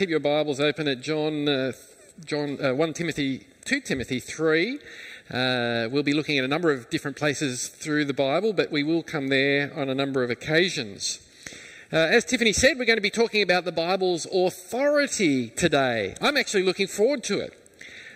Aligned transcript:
Keep 0.00 0.08
your 0.08 0.18
Bibles 0.18 0.60
open 0.60 0.88
at 0.88 1.02
John, 1.02 1.46
uh, 1.46 1.72
John 2.24 2.56
uh, 2.64 2.72
1 2.72 2.94
Timothy, 2.94 3.46
2 3.66 3.82
Timothy 3.82 4.18
3. 4.18 4.78
Uh, 5.30 5.88
we'll 5.92 6.02
be 6.02 6.14
looking 6.14 6.38
at 6.38 6.44
a 6.46 6.48
number 6.48 6.72
of 6.72 6.88
different 6.88 7.18
places 7.18 7.68
through 7.68 8.06
the 8.06 8.14
Bible, 8.14 8.54
but 8.54 8.72
we 8.72 8.82
will 8.82 9.02
come 9.02 9.28
there 9.28 9.70
on 9.76 9.90
a 9.90 9.94
number 9.94 10.24
of 10.24 10.30
occasions. 10.30 11.20
Uh, 11.92 11.96
as 11.96 12.24
Tiffany 12.24 12.54
said, 12.54 12.78
we're 12.78 12.86
going 12.86 12.96
to 12.96 13.02
be 13.02 13.10
talking 13.10 13.42
about 13.42 13.66
the 13.66 13.72
Bible's 13.72 14.26
authority 14.32 15.50
today. 15.50 16.14
I'm 16.18 16.38
actually 16.38 16.62
looking 16.62 16.86
forward 16.86 17.22
to 17.24 17.38
it. 17.38 17.52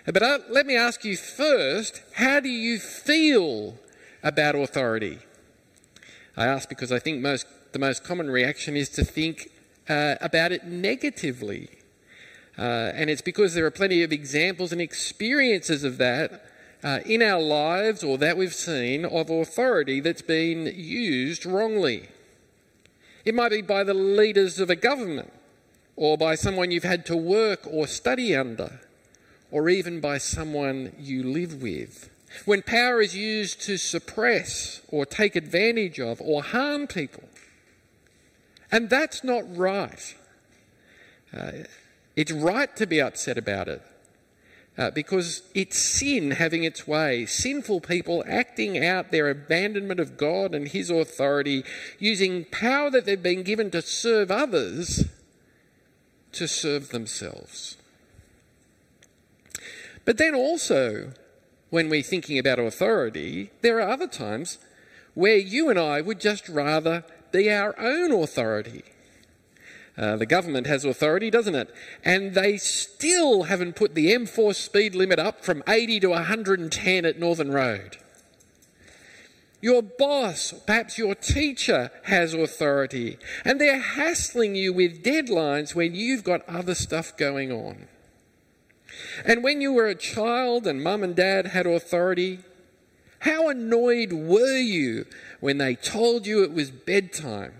But 0.07 0.23
uh, 0.23 0.39
let 0.49 0.65
me 0.65 0.75
ask 0.75 1.05
you 1.05 1.15
first 1.15 2.01
how 2.13 2.39
do 2.39 2.49
you 2.49 2.79
feel 2.79 3.75
about 4.23 4.55
authority? 4.55 5.19
I 6.35 6.47
ask 6.47 6.67
because 6.67 6.91
I 6.91 6.97
think 6.97 7.21
most, 7.21 7.45
the 7.73 7.79
most 7.79 8.03
common 8.03 8.31
reaction 8.31 8.75
is 8.75 8.89
to 8.89 9.05
think 9.05 9.51
uh, 9.87 10.15
about 10.21 10.51
it 10.51 10.65
negatively. 10.65 11.69
Uh, 12.57 12.91
and 12.93 13.09
it's 13.09 13.21
because 13.21 13.53
there 13.53 13.65
are 13.65 13.71
plenty 13.71 14.01
of 14.03 14.11
examples 14.11 14.71
and 14.71 14.79
experiences 14.79 15.83
of 15.83 15.97
that 15.97 16.45
uh, 16.83 16.99
in 17.05 17.21
our 17.21 17.41
lives 17.41 18.03
or 18.03 18.17
that 18.17 18.37
we've 18.37 18.53
seen 18.53 19.05
of 19.05 19.29
authority 19.29 19.99
that's 19.99 20.21
been 20.21 20.71
used 20.75 21.45
wrongly. 21.45 22.07
It 23.25 23.33
might 23.33 23.49
be 23.49 23.61
by 23.61 23.83
the 23.83 23.93
leaders 23.93 24.59
of 24.59 24.69
a 24.69 24.75
government 24.75 25.33
or 25.95 26.17
by 26.17 26.35
someone 26.35 26.71
you've 26.71 26.83
had 26.83 27.05
to 27.07 27.17
work 27.17 27.61
or 27.69 27.87
study 27.87 28.35
under 28.35 28.79
or 29.51 29.69
even 29.69 29.99
by 29.99 30.17
someone 30.17 30.93
you 30.99 31.23
live 31.23 31.61
with. 31.61 32.09
When 32.45 32.61
power 32.61 33.01
is 33.01 33.15
used 33.15 33.61
to 33.61 33.77
suppress 33.77 34.81
or 34.89 35.05
take 35.05 35.35
advantage 35.35 35.99
of 35.99 36.21
or 36.21 36.43
harm 36.43 36.87
people, 36.87 37.23
and 38.71 38.89
that's 38.89 39.23
not 39.23 39.43
right. 39.55 40.15
Uh, 41.35 41.51
it's 42.15 42.31
right 42.31 42.75
to 42.75 42.85
be 42.85 43.01
upset 43.01 43.37
about 43.37 43.67
it 43.67 43.81
uh, 44.77 44.91
because 44.91 45.43
it's 45.53 45.79
sin 45.79 46.31
having 46.31 46.63
its 46.63 46.87
way. 46.87 47.25
Sinful 47.25 47.81
people 47.81 48.23
acting 48.27 48.83
out 48.83 49.11
their 49.11 49.29
abandonment 49.29 49.99
of 49.99 50.17
God 50.17 50.53
and 50.53 50.67
His 50.67 50.89
authority, 50.89 51.63
using 51.99 52.45
power 52.45 52.89
that 52.91 53.05
they've 53.05 53.21
been 53.21 53.43
given 53.43 53.71
to 53.71 53.81
serve 53.81 54.31
others 54.31 55.05
to 56.33 56.47
serve 56.47 56.89
themselves. 56.89 57.77
But 60.03 60.17
then 60.17 60.35
also, 60.35 61.13
when 61.69 61.89
we're 61.89 62.03
thinking 62.03 62.37
about 62.37 62.59
authority, 62.59 63.51
there 63.61 63.79
are 63.79 63.89
other 63.89 64.07
times 64.07 64.59
where 65.13 65.37
you 65.37 65.69
and 65.69 65.79
I 65.79 66.01
would 66.01 66.19
just 66.19 66.49
rather 66.49 67.05
be 67.31 67.49
our 67.49 67.77
own 67.79 68.11
authority. 68.11 68.83
Uh, 69.97 70.17
the 70.17 70.25
government 70.25 70.67
has 70.67 70.83
authority, 70.83 71.29
doesn't 71.29 71.55
it? 71.55 71.73
And 72.03 72.33
they 72.33 72.57
still 72.57 73.43
haven't 73.43 73.75
put 73.75 73.95
the 73.95 74.13
M4 74.13 74.53
speed 74.53 74.93
limit 74.93 75.19
up 75.19 75.43
from 75.43 75.63
80 75.67 76.01
to 76.01 76.09
110 76.09 77.05
at 77.05 77.19
Northern 77.19 77.51
Road. 77.51 77.97
Your 79.61 79.81
boss, 79.81 80.53
perhaps 80.67 80.97
your 80.97 81.15
teacher, 81.15 81.91
has 82.03 82.33
authority, 82.33 83.17
and 83.43 83.59
they're 83.59 83.79
hassling 83.79 84.53
you 84.55 84.73
with 84.73 85.01
deadlines 85.03 85.73
when 85.73 85.95
you've 85.95 86.23
got 86.23 86.47
other 86.47 86.75
stuff 86.75 87.15
going 87.15 87.51
on. 87.51 87.87
And 89.25 89.43
when 89.43 89.61
you 89.61 89.73
were 89.73 89.87
a 89.87 89.95
child 89.95 90.67
and 90.67 90.83
mum 90.83 91.03
and 91.03 91.15
dad 91.15 91.47
had 91.47 91.65
authority, 91.65 92.39
how 93.19 93.49
annoyed 93.49 94.13
were 94.13 94.57
you 94.57 95.05
when 95.39 95.57
they 95.57 95.75
told 95.75 96.27
you 96.27 96.43
it 96.43 96.53
was 96.53 96.69
bedtime 96.69 97.53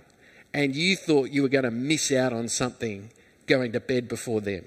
and 0.55 0.73
you 0.73 0.95
thought 0.95 1.31
you 1.31 1.41
were 1.41 1.49
going 1.49 1.65
to 1.65 1.69
miss 1.69 2.13
out 2.13 2.31
on 2.31 2.47
something 2.47 3.11
going 3.45 3.73
to 3.73 3.79
bed 3.81 4.07
before 4.07 4.39
them? 4.39 4.63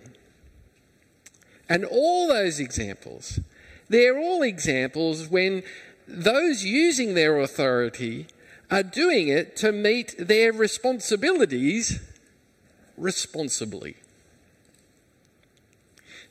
And 1.66 1.82
all 1.86 2.28
those 2.28 2.60
examples, 2.60 3.40
they're 3.88 4.18
all 4.18 4.42
examples 4.42 5.28
when 5.28 5.62
those 6.06 6.62
using 6.62 7.14
their 7.14 7.40
authority 7.40 8.26
are 8.70 8.82
doing 8.82 9.28
it 9.28 9.56
to 9.56 9.72
meet 9.72 10.14
their 10.18 10.52
responsibilities 10.52 12.00
responsibly. 12.98 13.96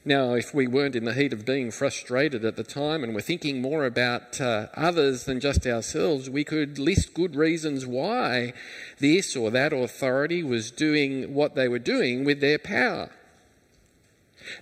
Now, 0.07 0.35
if 0.35 0.53
we 0.53 0.67
weren't 0.67 0.95
in 0.95 1.03
the 1.03 1.13
heat 1.13 1.33
of 1.33 1.45
being 1.45 1.69
frustrated 1.69 2.45
at 2.45 2.55
the 2.55 2.63
time 2.63 3.03
and 3.03 3.13
were 3.13 3.19
thinking 3.19 3.61
more 3.61 3.83
about 3.83 4.39
uh, 4.39 4.67
others 4.73 5.25
than 5.25 5.41
just 5.41 5.67
ourselves, 5.67 6.29
we 6.29 6.45
could 6.45 6.79
list 6.79 7.13
good 7.13 7.35
reasons 7.35 7.85
why 7.85 8.53
this 8.99 9.35
or 9.35 9.51
that 9.51 9.73
authority 9.73 10.43
was 10.43 10.71
doing 10.71 11.33
what 11.33 11.55
they 11.55 11.67
were 11.67 11.77
doing 11.77 12.23
with 12.23 12.39
their 12.39 12.57
power. 12.57 13.09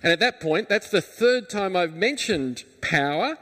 And 0.02 0.12
at 0.12 0.18
that 0.18 0.40
point, 0.40 0.68
that's 0.68 0.90
the 0.90 1.00
third 1.00 1.48
time 1.48 1.76
I've 1.76 1.94
mentioned 1.94 2.64
power. 2.80 3.38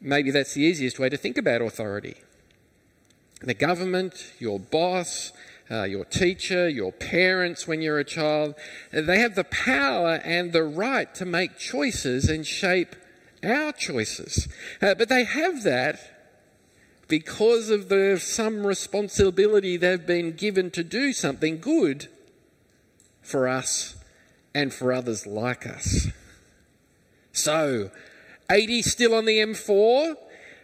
Maybe 0.00 0.30
that's 0.30 0.54
the 0.54 0.62
easiest 0.62 0.98
way 0.98 1.10
to 1.10 1.18
think 1.18 1.36
about 1.36 1.60
authority. 1.60 2.16
The 3.42 3.52
government, 3.52 4.32
your 4.38 4.58
boss, 4.58 5.32
uh, 5.70 5.84
your 5.84 6.04
teacher, 6.04 6.68
your 6.68 6.92
parents 6.92 7.66
when 7.66 7.80
you're 7.80 7.98
a 7.98 8.04
child. 8.04 8.54
They 8.92 9.20
have 9.20 9.34
the 9.34 9.44
power 9.44 10.20
and 10.24 10.52
the 10.52 10.64
right 10.64 11.14
to 11.14 11.24
make 11.24 11.58
choices 11.58 12.28
and 12.28 12.46
shape 12.46 12.96
our 13.44 13.72
choices. 13.72 14.48
Uh, 14.82 14.94
but 14.94 15.08
they 15.08 15.24
have 15.24 15.62
that 15.62 16.20
because 17.08 17.70
of 17.70 17.88
the, 17.88 18.18
some 18.20 18.66
responsibility 18.66 19.76
they've 19.76 20.06
been 20.06 20.32
given 20.32 20.70
to 20.70 20.84
do 20.84 21.12
something 21.12 21.58
good 21.58 22.08
for 23.22 23.48
us 23.48 23.96
and 24.54 24.72
for 24.72 24.92
others 24.92 25.26
like 25.26 25.66
us. 25.66 26.08
So, 27.32 27.90
80 28.50 28.82
still 28.82 29.14
on 29.14 29.24
the 29.24 29.38
M4. 29.38 30.16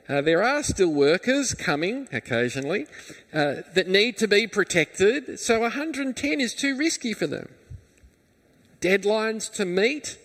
Uh, 0.09 0.21
there 0.21 0.43
are 0.43 0.63
still 0.63 0.93
workers 0.93 1.53
coming 1.53 2.07
occasionally 2.13 2.87
uh, 3.33 3.57
that 3.75 3.89
need 3.89 4.17
to 4.17 4.29
be 4.29 4.47
protected, 4.47 5.39
so 5.41 5.61
110 5.61 6.41
is 6.41 6.55
too 6.55 6.77
risky 6.77 7.13
for 7.13 7.27
them. 7.27 7.49
Deadlines 8.81 9.53
to 9.53 9.65
meet. 9.65 10.19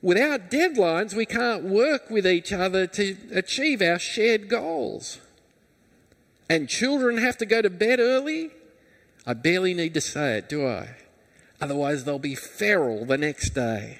Without 0.00 0.50
deadlines, 0.50 1.14
we 1.14 1.26
can't 1.26 1.64
work 1.64 2.08
with 2.08 2.26
each 2.26 2.52
other 2.52 2.86
to 2.86 3.16
achieve 3.32 3.82
our 3.82 3.98
shared 3.98 4.48
goals. 4.48 5.18
And 6.48 6.68
children 6.68 7.18
have 7.18 7.36
to 7.38 7.46
go 7.46 7.62
to 7.62 7.70
bed 7.70 7.98
early. 7.98 8.50
I 9.26 9.34
barely 9.34 9.74
need 9.74 9.94
to 9.94 10.00
say 10.00 10.38
it, 10.38 10.48
do 10.48 10.66
I? 10.66 10.96
Otherwise, 11.60 12.04
they'll 12.04 12.18
be 12.18 12.34
feral 12.34 13.04
the 13.04 13.18
next 13.18 13.50
day. 13.50 13.98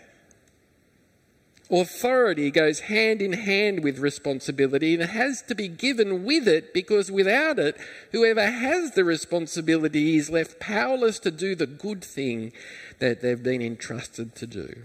Authority 1.70 2.50
goes 2.50 2.80
hand 2.80 3.22
in 3.22 3.32
hand 3.32 3.84
with 3.84 3.98
responsibility 3.98 4.94
and 4.94 5.04
has 5.04 5.40
to 5.42 5.54
be 5.54 5.68
given 5.68 6.24
with 6.24 6.48
it 6.48 6.74
because 6.74 7.12
without 7.12 7.60
it, 7.60 7.76
whoever 8.10 8.50
has 8.50 8.92
the 8.92 9.04
responsibility 9.04 10.16
is 10.16 10.30
left 10.30 10.58
powerless 10.58 11.20
to 11.20 11.30
do 11.30 11.54
the 11.54 11.68
good 11.68 12.02
thing 12.02 12.52
that 12.98 13.22
they've 13.22 13.42
been 13.42 13.62
entrusted 13.62 14.34
to 14.34 14.48
do. 14.48 14.82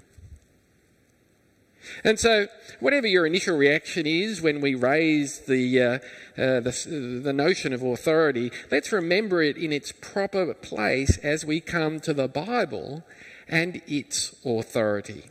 And 2.04 2.20
so, 2.20 2.48
whatever 2.80 3.08
your 3.08 3.26
initial 3.26 3.58
reaction 3.58 4.06
is 4.06 4.42
when 4.42 4.62
we 4.62 4.76
raise 4.76 5.40
the, 5.40 5.82
uh, 5.82 5.94
uh, 6.38 6.60
the, 6.60 7.22
the 7.24 7.34
notion 7.34 7.74
of 7.74 7.84
authority, 7.84 8.52
let's 8.72 8.92
remember 8.92 9.42
it 9.42 9.58
in 9.58 9.72
its 9.72 9.92
proper 9.92 10.54
place 10.54 11.18
as 11.20 11.46
we 11.46 11.62
come 11.62 12.00
to 12.02 12.14
the 12.14 12.28
Bible 12.28 13.04
and 13.48 13.82
its 13.88 14.36
authority. 14.46 15.30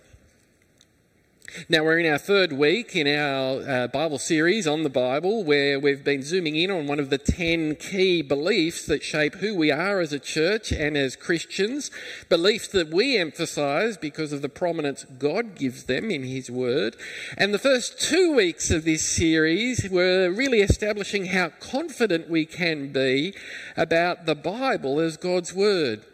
Now, 1.69 1.85
we're 1.85 2.01
in 2.01 2.11
our 2.11 2.19
third 2.19 2.53
week 2.53 2.97
in 2.97 3.07
our 3.07 3.85
uh, 3.85 3.87
Bible 3.87 4.19
series 4.19 4.67
on 4.67 4.83
the 4.83 4.91
Bible, 4.91 5.45
where 5.45 5.79
we've 5.79 6.03
been 6.03 6.25
zooming 6.25 6.57
in 6.57 6.69
on 6.69 6.89
one 6.89 6.99
of 6.99 7.11
the 7.11 7.19
10 7.19 7.77
key 7.77 8.23
beliefs 8.23 8.87
that 8.87 9.05
shape 9.05 9.37
who 9.37 9.55
we 9.55 9.71
are 9.71 10.01
as 10.01 10.13
a 10.13 10.19
church 10.19 10.73
and 10.73 10.97
as 10.97 11.15
Christians. 11.15 11.93
Beliefs 12.29 12.67
that 12.69 12.91
we 12.91 13.17
emphasize 13.17 13.97
because 13.97 14.33
of 14.33 14.43
the 14.43 14.49
prominence 14.49 15.05
God 15.05 15.55
gives 15.55 15.85
them 15.85 16.11
in 16.11 16.25
His 16.25 16.51
Word. 16.51 16.97
And 17.39 17.55
the 17.55 17.59
first 17.61 18.01
two 18.01 18.35
weeks 18.35 18.73
of 18.73 18.85
this 18.85 19.05
series 19.05 19.89
were 19.89 20.33
really 20.33 20.61
establishing 20.61 21.27
how 21.27 21.51
confident 21.61 22.29
we 22.29 22.47
can 22.47 22.91
be 22.91 23.33
about 23.77 24.27
the 24.27 24.35
Bible 24.35 24.99
as 24.99 25.17
God's 25.17 25.55
Word. 25.55 26.05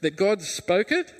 That 0.00 0.16
God 0.16 0.42
spoke 0.42 0.90
it 0.90 1.12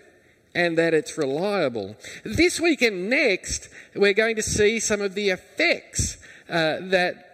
and 0.58 0.76
that 0.76 0.92
it's 0.92 1.16
reliable. 1.16 1.94
This 2.24 2.58
week 2.58 2.82
and 2.82 3.08
next, 3.08 3.68
we're 3.94 4.12
going 4.12 4.34
to 4.34 4.42
see 4.42 4.80
some 4.80 5.00
of 5.00 5.14
the 5.14 5.30
effects 5.30 6.16
uh, 6.48 6.78
that 6.80 7.24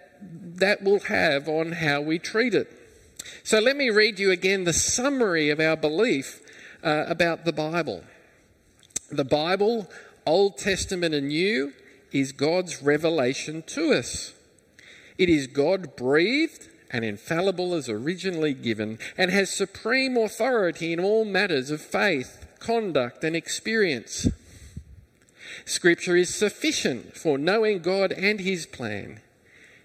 that 0.57 0.83
will 0.83 1.01
have 1.01 1.49
on 1.49 1.73
how 1.73 2.03
we 2.03 2.19
treat 2.19 2.55
it. 2.55 2.69
So 3.43 3.61
let 3.61 3.79
me 3.79 3.89
read 3.89 4.19
you 4.19 4.31
again 4.31 4.65
the 4.65 4.75
summary 4.75 5.49
of 5.49 5.59
our 5.59 5.75
belief 5.75 6.43
uh, 6.83 7.05
about 7.09 7.47
the 7.47 7.53
Bible. 7.53 8.05
The 9.11 9.25
Bible, 9.25 9.91
Old 10.27 10.59
Testament 10.59 11.15
and 11.15 11.29
New, 11.29 11.73
is 12.13 12.33
God's 12.33 12.83
revelation 12.83 13.63
to 13.69 13.95
us. 13.95 14.35
It 15.17 15.31
is 15.31 15.47
God 15.47 15.97
breathed 15.97 16.69
and 16.91 17.07
infallible 17.07 17.73
as 17.75 17.89
originally 17.89 18.53
given, 18.53 18.99
and 19.17 19.31
has 19.31 19.51
supreme 19.51 20.17
authority 20.17 20.93
in 20.93 21.01
all 21.01 21.25
matters 21.25 21.71
of 21.71 21.81
faith 21.81 22.44
conduct, 22.65 23.23
and 23.23 23.37
experience. 23.37 24.27
Scripture 25.67 26.17
is 26.17 26.35
sufficient 26.35 27.17
for 27.17 27.37
knowing 27.37 27.81
God 27.81 28.13
and 28.13 28.41
His 28.41 28.67
plan. 28.67 29.21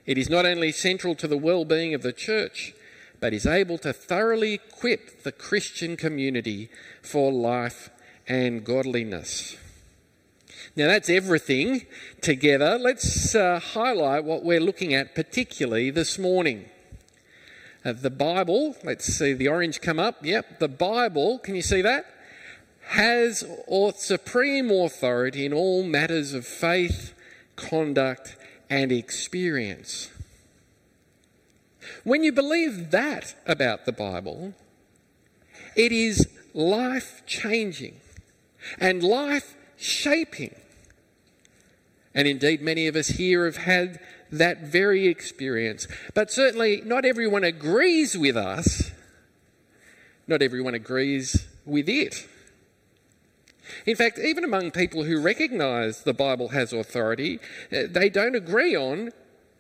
It 0.05 0.17
is 0.17 0.29
not 0.29 0.45
only 0.45 0.71
central 0.71 1.13
to 1.15 1.27
the 1.27 1.37
well 1.37 1.65
being 1.65 1.93
of 1.93 2.01
the 2.01 2.13
church, 2.13 2.73
but 3.19 3.33
is 3.33 3.45
able 3.45 3.77
to 3.79 3.91
thoroughly 3.91 4.53
equip 4.53 5.23
the 5.23 5.31
Christian 5.31 5.97
community 5.97 6.69
for 7.01 7.31
life 7.31 7.89
and 8.27 8.63
godliness. 8.63 9.57
Now, 10.75 10.87
that's 10.87 11.09
everything 11.09 11.85
together. 12.21 12.77
Let's 12.79 13.35
uh, 13.35 13.59
highlight 13.59 14.23
what 14.23 14.43
we're 14.43 14.61
looking 14.61 14.93
at 14.93 15.15
particularly 15.15 15.89
this 15.89 16.17
morning. 16.17 16.65
Uh, 17.83 17.93
the 17.93 18.09
Bible, 18.09 18.75
let's 18.83 19.05
see 19.05 19.33
the 19.33 19.47
orange 19.47 19.81
come 19.81 19.99
up. 19.99 20.23
Yep, 20.23 20.59
the 20.59 20.67
Bible, 20.67 21.39
can 21.39 21.55
you 21.55 21.61
see 21.61 21.81
that? 21.81 22.05
Has 22.89 23.45
supreme 23.97 24.71
authority 24.71 25.45
in 25.45 25.53
all 25.53 25.83
matters 25.83 26.33
of 26.33 26.45
faith, 26.47 27.13
conduct, 27.55 28.35
and 28.69 28.91
experience. 28.91 30.09
When 32.03 32.23
you 32.23 32.31
believe 32.31 32.91
that 32.91 33.35
about 33.45 33.85
the 33.85 33.91
Bible, 33.91 34.53
it 35.75 35.91
is 35.91 36.27
life 36.53 37.21
changing 37.25 38.01
and 38.79 39.03
life 39.03 39.55
shaping. 39.77 40.55
And 42.13 42.27
indeed, 42.27 42.61
many 42.61 42.87
of 42.87 42.95
us 42.95 43.09
here 43.09 43.45
have 43.45 43.57
had 43.57 43.99
that 44.31 44.61
very 44.61 45.07
experience. 45.07 45.87
But 46.13 46.31
certainly, 46.31 46.81
not 46.83 47.05
everyone 47.05 47.43
agrees 47.43 48.17
with 48.17 48.35
us, 48.35 48.91
not 50.27 50.41
everyone 50.41 50.73
agrees 50.73 51.47
with 51.65 51.87
it. 51.87 52.27
In 53.85 53.95
fact, 53.95 54.19
even 54.19 54.43
among 54.43 54.71
people 54.71 55.03
who 55.03 55.21
recognise 55.21 56.03
the 56.03 56.13
Bible 56.13 56.49
has 56.49 56.73
authority, 56.73 57.39
uh, 57.71 57.83
they 57.89 58.09
don't 58.09 58.35
agree 58.35 58.75
on 58.75 59.11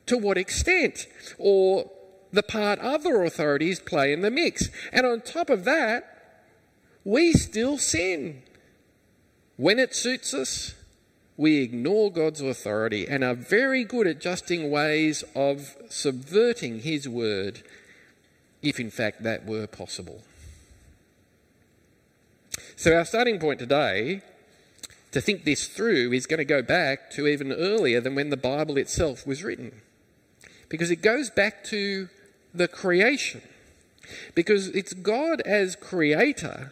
to 0.05 0.17
what 0.17 0.37
extent 0.37 1.07
or 1.37 1.89
the 2.31 2.43
part 2.43 2.79
other 2.79 3.23
authorities 3.23 3.79
play 3.79 4.13
in 4.13 4.21
the 4.21 4.31
mix. 4.31 4.69
And 4.91 5.05
on 5.05 5.21
top 5.21 5.49
of 5.49 5.65
that, 5.65 6.43
we 7.03 7.33
still 7.33 7.77
sin. 7.77 8.43
When 9.57 9.79
it 9.79 9.95
suits 9.95 10.33
us, 10.33 10.75
we 11.37 11.57
ignore 11.57 12.11
God's 12.11 12.41
authority 12.41 13.07
and 13.07 13.23
are 13.23 13.33
very 13.33 13.83
good 13.83 14.07
at 14.07 14.17
adjusting 14.17 14.69
ways 14.69 15.23
of 15.35 15.77
subverting 15.89 16.81
His 16.81 17.07
word, 17.07 17.63
if 18.61 18.79
in 18.79 18.91
fact 18.91 19.23
that 19.23 19.45
were 19.45 19.65
possible. 19.65 20.23
So, 22.79 22.95
our 22.95 23.03
starting 23.03 23.39
point 23.39 23.59
today 23.59 24.21
to 25.11 25.19
think 25.19 25.43
this 25.43 25.67
through 25.67 26.13
is 26.13 26.25
going 26.25 26.37
to 26.37 26.45
go 26.45 26.61
back 26.61 27.11
to 27.11 27.27
even 27.27 27.51
earlier 27.51 27.99
than 27.99 28.15
when 28.15 28.29
the 28.29 28.37
Bible 28.37 28.77
itself 28.77 29.27
was 29.27 29.43
written. 29.43 29.81
Because 30.69 30.89
it 30.89 31.01
goes 31.01 31.29
back 31.29 31.65
to 31.65 32.07
the 32.53 32.69
creation. 32.69 33.41
Because 34.33 34.69
it's 34.69 34.93
God 34.93 35.41
as 35.41 35.75
creator 35.75 36.71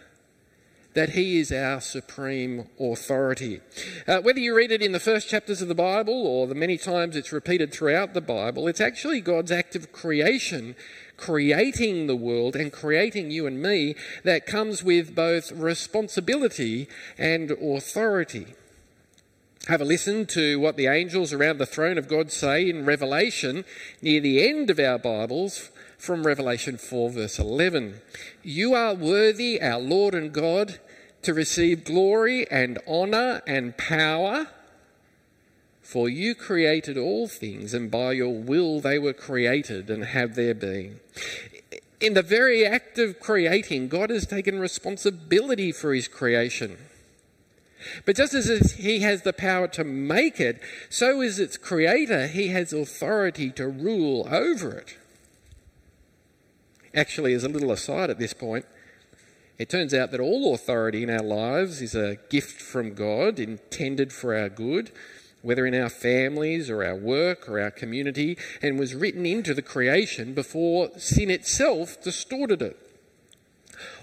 that 0.93 1.09
He 1.09 1.41
is 1.41 1.51
our 1.51 1.81
supreme 1.81 2.69
authority. 2.79 3.59
Uh, 4.07 4.21
whether 4.21 4.39
you 4.39 4.55
read 4.55 4.71
it 4.71 4.81
in 4.81 4.93
the 4.93 5.01
first 5.01 5.27
chapters 5.27 5.61
of 5.61 5.67
the 5.67 5.75
Bible 5.75 6.25
or 6.25 6.47
the 6.47 6.55
many 6.55 6.77
times 6.77 7.17
it's 7.17 7.33
repeated 7.33 7.73
throughout 7.73 8.13
the 8.13 8.21
Bible, 8.21 8.69
it's 8.69 8.79
actually 8.79 9.19
God's 9.19 9.51
act 9.51 9.75
of 9.75 9.91
creation, 9.91 10.73
creating 11.17 12.07
the 12.07 12.15
world 12.15 12.55
and 12.55 12.71
creating 12.71 13.31
you 13.31 13.45
and 13.47 13.61
me, 13.61 13.95
that 14.23 14.45
comes 14.45 14.83
with 14.83 15.15
both 15.15 15.51
responsibility 15.51 16.87
and 17.17 17.51
authority. 17.51 18.47
Have 19.67 19.81
a 19.81 19.85
listen 19.85 20.25
to 20.27 20.59
what 20.59 20.77
the 20.77 20.87
angels 20.87 21.33
around 21.33 21.57
the 21.57 21.65
throne 21.65 21.97
of 21.97 22.07
God 22.07 22.31
say 22.31 22.69
in 22.69 22.85
Revelation 22.85 23.65
near 24.01 24.21
the 24.21 24.47
end 24.47 24.69
of 24.69 24.79
our 24.79 24.97
Bibles 24.97 25.71
from 25.97 26.25
Revelation 26.25 26.77
4, 26.77 27.09
verse 27.09 27.37
11. 27.37 27.99
You 28.43 28.75
are 28.75 28.93
worthy, 28.93 29.61
our 29.61 29.79
Lord 29.79 30.13
and 30.13 30.31
God, 30.31 30.79
to 31.23 31.33
receive 31.33 31.83
glory 31.83 32.49
and 32.49 32.79
honour 32.87 33.41
and 33.45 33.75
power, 33.75 34.47
for 35.87 36.09
you 36.09 36.35
created 36.35 36.97
all 36.97 37.29
things, 37.29 37.73
and 37.73 37.89
by 37.89 38.11
your 38.11 38.33
will 38.33 38.81
they 38.81 38.99
were 38.99 39.13
created 39.13 39.89
and 39.89 40.03
have 40.03 40.35
their 40.35 40.53
being. 40.53 40.99
In 42.01 42.13
the 42.13 42.21
very 42.21 42.65
act 42.65 42.99
of 42.99 43.21
creating, 43.21 43.87
God 43.87 44.09
has 44.09 44.27
taken 44.27 44.59
responsibility 44.59 45.71
for 45.71 45.93
his 45.93 46.09
creation. 46.09 46.77
But 48.05 48.17
just 48.17 48.33
as 48.33 48.73
he 48.73 48.99
has 48.99 49.21
the 49.21 49.31
power 49.31 49.69
to 49.69 49.85
make 49.85 50.41
it, 50.41 50.59
so 50.89 51.21
is 51.21 51.39
its 51.39 51.55
creator, 51.55 52.27
he 52.27 52.49
has 52.49 52.73
authority 52.73 53.49
to 53.51 53.69
rule 53.69 54.27
over 54.29 54.73
it. 54.73 54.97
Actually, 56.93 57.33
as 57.33 57.45
a 57.45 57.49
little 57.49 57.71
aside 57.71 58.09
at 58.09 58.19
this 58.19 58.33
point, 58.33 58.65
it 59.57 59.69
turns 59.69 59.93
out 59.93 60.11
that 60.11 60.19
all 60.19 60.53
authority 60.53 61.01
in 61.01 61.09
our 61.09 61.23
lives 61.23 61.81
is 61.81 61.95
a 61.95 62.17
gift 62.29 62.61
from 62.61 62.93
God 62.93 63.39
intended 63.39 64.11
for 64.11 64.35
our 64.35 64.49
good, 64.49 64.91
whether 65.41 65.65
in 65.65 65.75
our 65.75 65.89
families 65.89 66.69
or 66.69 66.83
our 66.83 66.95
work 66.95 67.47
or 67.47 67.59
our 67.59 67.71
community, 67.71 68.37
and 68.61 68.79
was 68.79 68.95
written 68.95 69.25
into 69.25 69.53
the 69.53 69.61
creation 69.61 70.33
before 70.33 70.89
sin 70.97 71.29
itself 71.29 72.01
distorted 72.01 72.61
it 72.61 72.77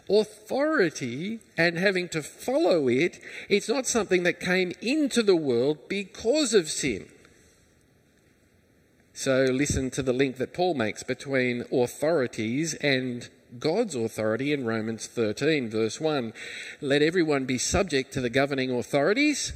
authority 0.09 1.41
and 1.57 1.79
having 1.79 2.09
to 2.11 2.23
follow 2.23 2.89
it, 2.89 3.21
it's 3.49 3.69
not 3.69 3.87
something 3.87 4.23
that 4.25 4.41
came 4.41 4.73
into 4.81 5.23
the 5.23 5.37
world 5.37 5.89
because 5.89 6.55
of 6.55 6.71
sin. 6.71 7.09
So 9.13 9.45
listen 9.45 9.91
to 9.91 10.03
the 10.03 10.13
link 10.13 10.37
that 10.37 10.53
Paul 10.53 10.75
makes 10.75 11.03
between 11.03 11.65
authorities 11.73 12.75
and 12.75 13.29
God's 13.61 13.95
authority 13.95 14.53
in 14.53 14.67
Romans 14.67 15.07
13, 15.07 15.71
verse 15.71 16.01
1. 16.01 16.33
Let 16.81 17.01
everyone 17.01 17.45
be 17.45 17.59
subject 17.59 18.13
to 18.15 18.21
the 18.21 18.29
governing 18.29 18.73
authorities, 18.73 19.53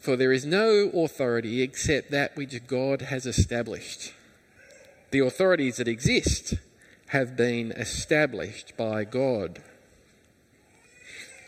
for 0.00 0.16
there 0.16 0.32
is 0.32 0.46
no 0.46 0.90
authority 0.94 1.62
except 1.62 2.10
that 2.10 2.36
which 2.36 2.66
God 2.66 3.02
has 3.02 3.26
established. 3.26 4.12
The 5.10 5.20
authorities 5.20 5.76
that 5.76 5.88
exist 5.88 6.54
have 7.08 7.36
been 7.36 7.72
established 7.72 8.76
by 8.76 9.04
God. 9.04 9.62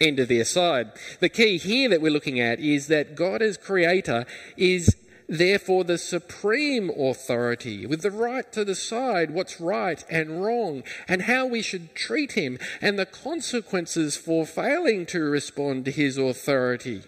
End 0.00 0.18
of 0.18 0.28
the 0.28 0.40
aside. 0.40 0.92
The 1.20 1.28
key 1.28 1.58
here 1.58 1.88
that 1.90 2.00
we're 2.00 2.10
looking 2.10 2.40
at 2.40 2.58
is 2.58 2.86
that 2.86 3.14
God 3.14 3.42
as 3.42 3.58
creator 3.58 4.24
is 4.56 4.96
therefore 5.28 5.84
the 5.84 5.98
supreme 5.98 6.90
authority 6.90 7.86
with 7.86 8.00
the 8.00 8.10
right 8.10 8.50
to 8.52 8.64
decide 8.64 9.30
what's 9.30 9.60
right 9.60 10.02
and 10.10 10.42
wrong 10.42 10.82
and 11.06 11.22
how 11.22 11.46
we 11.46 11.62
should 11.62 11.94
treat 11.94 12.32
him 12.32 12.58
and 12.80 12.98
the 12.98 13.06
consequences 13.06 14.16
for 14.16 14.44
failing 14.44 15.06
to 15.06 15.20
respond 15.20 15.84
to 15.84 15.90
his 15.90 16.16
authority. 16.16 17.02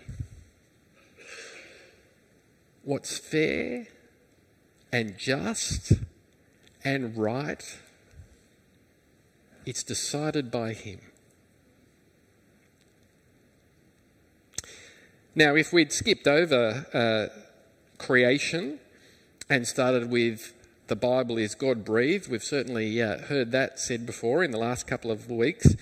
What's 2.84 3.18
fair 3.18 3.86
and 4.92 5.16
just 5.16 5.92
and 6.84 7.16
right 7.16 7.78
it's 9.64 9.84
decided 9.84 10.50
by 10.50 10.72
Him. 10.72 11.00
Now, 15.34 15.54
if 15.54 15.72
we'd 15.72 15.92
skipped 15.92 16.26
over 16.26 16.86
uh, 16.92 17.38
creation 17.98 18.80
and 19.48 19.66
started 19.66 20.10
with 20.10 20.52
the 20.88 20.96
Bible 20.96 21.38
is 21.38 21.54
God 21.54 21.84
breathed, 21.84 22.30
we've 22.30 22.42
certainly 22.42 23.00
uh, 23.00 23.18
heard 23.18 23.52
that 23.52 23.78
said 23.78 24.04
before 24.04 24.42
in 24.42 24.50
the 24.50 24.58
last 24.58 24.86
couple 24.86 25.10
of 25.10 25.30
weeks 25.30 25.74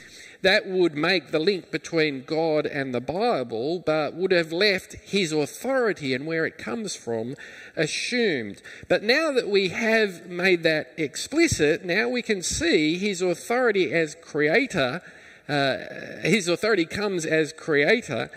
that 0.42 0.66
would 0.66 0.94
make 0.94 1.30
the 1.30 1.38
link 1.38 1.70
between 1.70 2.24
God 2.24 2.66
and 2.66 2.94
the 2.94 3.00
Bible, 3.00 3.82
but 3.84 4.14
would 4.14 4.32
have 4.32 4.52
left 4.52 4.94
his 4.94 5.32
authority 5.32 6.14
and 6.14 6.26
where 6.26 6.46
it 6.46 6.58
comes 6.58 6.96
from 6.96 7.34
assumed. 7.76 8.62
But 8.88 9.02
now 9.02 9.32
that 9.32 9.48
we 9.48 9.68
have 9.68 10.26
made 10.26 10.62
that 10.62 10.92
explicit, 10.96 11.84
now 11.84 12.08
we 12.08 12.22
can 12.22 12.42
see 12.42 12.96
his 12.96 13.20
authority 13.20 13.92
as 13.92 14.14
creator. 14.14 15.02
Uh, 15.48 15.78
his 16.22 16.48
authority 16.48 16.86
comes 16.86 17.26
as 17.26 17.52
creator. 17.52 18.30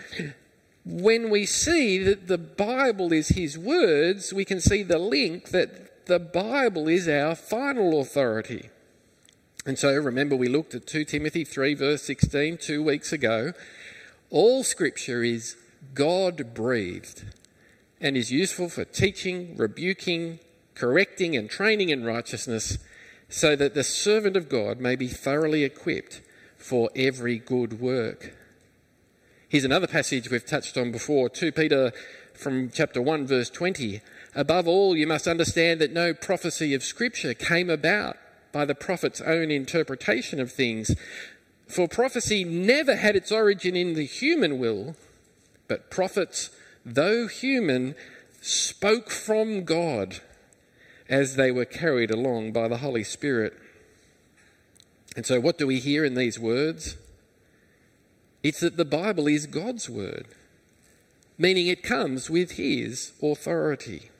When 0.84 1.30
we 1.30 1.46
see 1.46 2.02
that 2.02 2.26
the 2.26 2.38
Bible 2.38 3.12
is 3.12 3.28
his 3.28 3.56
words, 3.56 4.32
we 4.34 4.44
can 4.44 4.60
see 4.60 4.82
the 4.82 4.98
link 4.98 5.48
that 5.50 5.93
the 6.06 6.18
Bible 6.18 6.88
is 6.88 7.08
our 7.08 7.34
final 7.34 8.00
authority. 8.00 8.70
And 9.66 9.78
so 9.78 9.94
remember, 9.96 10.36
we 10.36 10.48
looked 10.48 10.74
at 10.74 10.86
2 10.86 11.04
Timothy 11.04 11.44
3, 11.44 11.74
verse 11.74 12.02
16, 12.02 12.58
two 12.58 12.82
weeks 12.82 13.12
ago. 13.12 13.52
All 14.30 14.62
scripture 14.62 15.22
is 15.22 15.56
God 15.94 16.54
breathed 16.54 17.24
and 18.00 18.16
is 18.16 18.30
useful 18.30 18.68
for 18.68 18.84
teaching, 18.84 19.56
rebuking, 19.56 20.40
correcting, 20.74 21.36
and 21.36 21.48
training 21.48 21.88
in 21.88 22.04
righteousness, 22.04 22.78
so 23.28 23.56
that 23.56 23.74
the 23.74 23.84
servant 23.84 24.36
of 24.36 24.48
God 24.48 24.80
may 24.80 24.96
be 24.96 25.08
thoroughly 25.08 25.64
equipped 25.64 26.20
for 26.58 26.90
every 26.94 27.38
good 27.38 27.80
work. 27.80 28.36
Here's 29.48 29.64
another 29.64 29.86
passage 29.86 30.30
we've 30.30 30.44
touched 30.44 30.76
on 30.76 30.92
before 30.92 31.28
2 31.28 31.52
Peter 31.52 31.92
from 32.34 32.70
chapter 32.70 33.00
1, 33.00 33.26
verse 33.26 33.48
20. 33.48 34.00
Above 34.34 34.66
all, 34.66 34.96
you 34.96 35.06
must 35.06 35.28
understand 35.28 35.80
that 35.80 35.92
no 35.92 36.12
prophecy 36.12 36.74
of 36.74 36.82
Scripture 36.82 37.34
came 37.34 37.70
about 37.70 38.16
by 38.52 38.64
the 38.64 38.74
prophet's 38.74 39.20
own 39.20 39.50
interpretation 39.50 40.40
of 40.40 40.50
things. 40.52 40.94
For 41.68 41.88
prophecy 41.88 42.44
never 42.44 42.96
had 42.96 43.16
its 43.16 43.30
origin 43.30 43.76
in 43.76 43.94
the 43.94 44.04
human 44.04 44.58
will, 44.58 44.96
but 45.68 45.90
prophets, 45.90 46.50
though 46.84 47.26
human, 47.26 47.94
spoke 48.40 49.10
from 49.10 49.64
God 49.64 50.20
as 51.08 51.36
they 51.36 51.50
were 51.50 51.64
carried 51.64 52.10
along 52.10 52.52
by 52.52 52.68
the 52.68 52.78
Holy 52.78 53.04
Spirit. 53.04 53.54
And 55.16 55.24
so, 55.24 55.38
what 55.38 55.58
do 55.58 55.66
we 55.66 55.78
hear 55.78 56.04
in 56.04 56.14
these 56.14 56.38
words? 56.38 56.96
It's 58.42 58.60
that 58.60 58.76
the 58.76 58.84
Bible 58.84 59.26
is 59.26 59.46
God's 59.46 59.88
word, 59.88 60.26
meaning 61.38 61.66
it 61.66 61.82
comes 61.82 62.28
with 62.28 62.52
His 62.52 63.12
authority. 63.22 64.10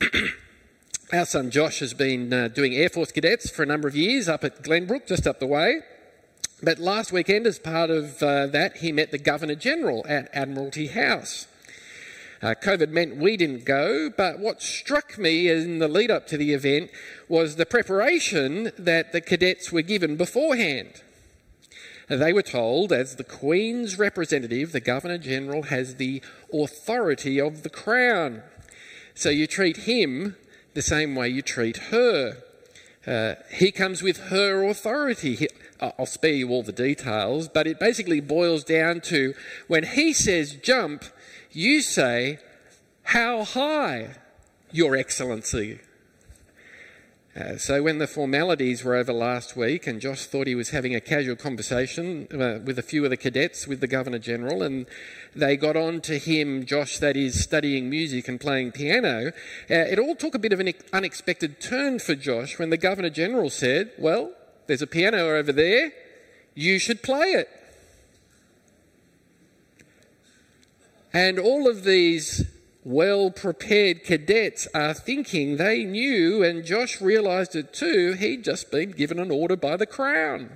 Our 1.12 1.24
son 1.24 1.50
Josh 1.50 1.78
has 1.80 1.94
been 1.94 2.32
uh, 2.32 2.48
doing 2.48 2.74
Air 2.74 2.88
Force 2.88 3.12
cadets 3.12 3.48
for 3.48 3.62
a 3.62 3.66
number 3.66 3.88
of 3.88 3.96
years 3.96 4.28
up 4.28 4.44
at 4.44 4.62
Glenbrook, 4.62 5.06
just 5.06 5.26
up 5.26 5.40
the 5.40 5.46
way. 5.46 5.80
But 6.62 6.78
last 6.78 7.12
weekend, 7.12 7.46
as 7.46 7.58
part 7.58 7.90
of 7.90 8.22
uh, 8.22 8.46
that, 8.48 8.78
he 8.78 8.92
met 8.92 9.10
the 9.10 9.18
Governor 9.18 9.54
General 9.54 10.04
at 10.08 10.28
Admiralty 10.32 10.88
House. 10.88 11.46
Uh, 12.42 12.54
COVID 12.62 12.90
meant 12.90 13.16
we 13.16 13.36
didn't 13.36 13.64
go, 13.64 14.10
but 14.10 14.38
what 14.38 14.60
struck 14.60 15.16
me 15.16 15.48
in 15.48 15.78
the 15.78 15.88
lead 15.88 16.10
up 16.10 16.26
to 16.26 16.36
the 16.36 16.52
event 16.52 16.90
was 17.28 17.56
the 17.56 17.66
preparation 17.66 18.70
that 18.78 19.12
the 19.12 19.22
cadets 19.22 19.72
were 19.72 19.82
given 19.82 20.16
beforehand. 20.16 21.02
They 22.08 22.32
were 22.32 22.42
told, 22.42 22.92
as 22.92 23.16
the 23.16 23.24
Queen's 23.24 23.98
representative, 23.98 24.72
the 24.72 24.80
Governor 24.80 25.18
General 25.18 25.64
has 25.64 25.96
the 25.96 26.22
authority 26.52 27.40
of 27.40 27.62
the 27.62 27.70
Crown. 27.70 28.42
So 29.16 29.30
you 29.30 29.46
treat 29.46 29.78
him 29.78 30.36
the 30.74 30.82
same 30.82 31.14
way 31.14 31.30
you 31.30 31.40
treat 31.40 31.78
her. 31.88 32.36
Uh, 33.06 33.36
he 33.50 33.72
comes 33.72 34.02
with 34.02 34.28
her 34.28 34.62
authority. 34.62 35.36
He, 35.36 35.48
I'll 35.80 36.04
spare 36.04 36.34
you 36.34 36.50
all 36.50 36.62
the 36.62 36.70
details, 36.70 37.48
but 37.48 37.66
it 37.66 37.80
basically 37.80 38.20
boils 38.20 38.62
down 38.62 39.00
to 39.02 39.32
when 39.68 39.84
he 39.84 40.12
says 40.12 40.56
jump, 40.56 41.02
you 41.50 41.80
say, 41.80 42.40
How 43.04 43.44
high, 43.44 44.16
Your 44.70 44.94
Excellency? 44.94 45.80
Uh, 47.36 47.58
so, 47.58 47.82
when 47.82 47.98
the 47.98 48.06
formalities 48.06 48.82
were 48.82 48.94
over 48.94 49.12
last 49.12 49.56
week, 49.56 49.86
and 49.86 50.00
Josh 50.00 50.24
thought 50.24 50.46
he 50.46 50.54
was 50.54 50.70
having 50.70 50.94
a 50.94 51.02
casual 51.02 51.36
conversation 51.36 52.26
uh, 52.32 52.60
with 52.64 52.78
a 52.78 52.82
few 52.82 53.04
of 53.04 53.10
the 53.10 53.16
cadets 53.18 53.66
with 53.66 53.80
the 53.80 53.86
Governor 53.86 54.18
General, 54.18 54.62
and 54.62 54.86
they 55.34 55.54
got 55.54 55.76
on 55.76 56.00
to 56.02 56.18
him, 56.18 56.64
Josh, 56.64 56.96
that 56.96 57.14
is 57.14 57.42
studying 57.42 57.90
music 57.90 58.26
and 58.26 58.40
playing 58.40 58.72
piano, 58.72 59.32
uh, 59.70 59.74
it 59.74 59.98
all 59.98 60.16
took 60.16 60.34
a 60.34 60.38
bit 60.38 60.54
of 60.54 60.60
an 60.60 60.72
unexpected 60.94 61.60
turn 61.60 61.98
for 61.98 62.14
Josh 62.14 62.58
when 62.58 62.70
the 62.70 62.78
Governor 62.78 63.10
General 63.10 63.50
said, 63.50 63.92
Well, 63.98 64.32
there's 64.66 64.80
a 64.80 64.86
piano 64.86 65.36
over 65.36 65.52
there. 65.52 65.92
You 66.54 66.78
should 66.78 67.02
play 67.02 67.32
it. 67.32 67.50
And 71.12 71.38
all 71.38 71.68
of 71.68 71.84
these 71.84 72.46
well 72.86 73.32
prepared 73.32 74.04
cadets 74.04 74.68
are 74.72 74.94
thinking 74.94 75.56
they 75.56 75.82
knew, 75.82 76.44
and 76.44 76.64
Josh 76.64 77.00
realised 77.00 77.56
it 77.56 77.72
too, 77.72 78.12
he'd 78.12 78.44
just 78.44 78.70
been 78.70 78.92
given 78.92 79.18
an 79.18 79.32
order 79.32 79.56
by 79.56 79.76
the 79.76 79.86
Crown. 79.86 80.50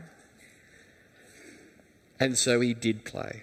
And 2.20 2.38
so 2.38 2.60
he 2.60 2.72
did 2.72 3.04
play. 3.04 3.42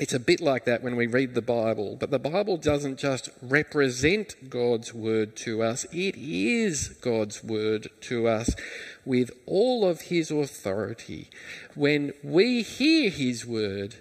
It's 0.00 0.14
a 0.14 0.18
bit 0.18 0.40
like 0.40 0.64
that 0.64 0.82
when 0.82 0.96
we 0.96 1.06
read 1.06 1.34
the 1.34 1.42
Bible, 1.42 1.96
but 2.00 2.10
the 2.10 2.18
Bible 2.18 2.56
doesn't 2.56 2.98
just 2.98 3.28
represent 3.40 4.50
God's 4.50 4.92
word 4.92 5.36
to 5.36 5.62
us, 5.62 5.84
it 5.92 6.16
is 6.16 6.88
God's 6.88 7.44
word 7.44 7.88
to 8.00 8.26
us 8.26 8.56
with 9.04 9.30
all 9.46 9.86
of 9.86 10.00
his 10.02 10.32
authority. 10.32 11.30
When 11.76 12.14
we 12.24 12.62
hear 12.62 13.10
his 13.10 13.46
word, 13.46 13.94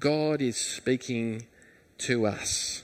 God 0.00 0.42
is 0.42 0.58
speaking 0.58 1.46
to 1.98 2.26
us. 2.26 2.82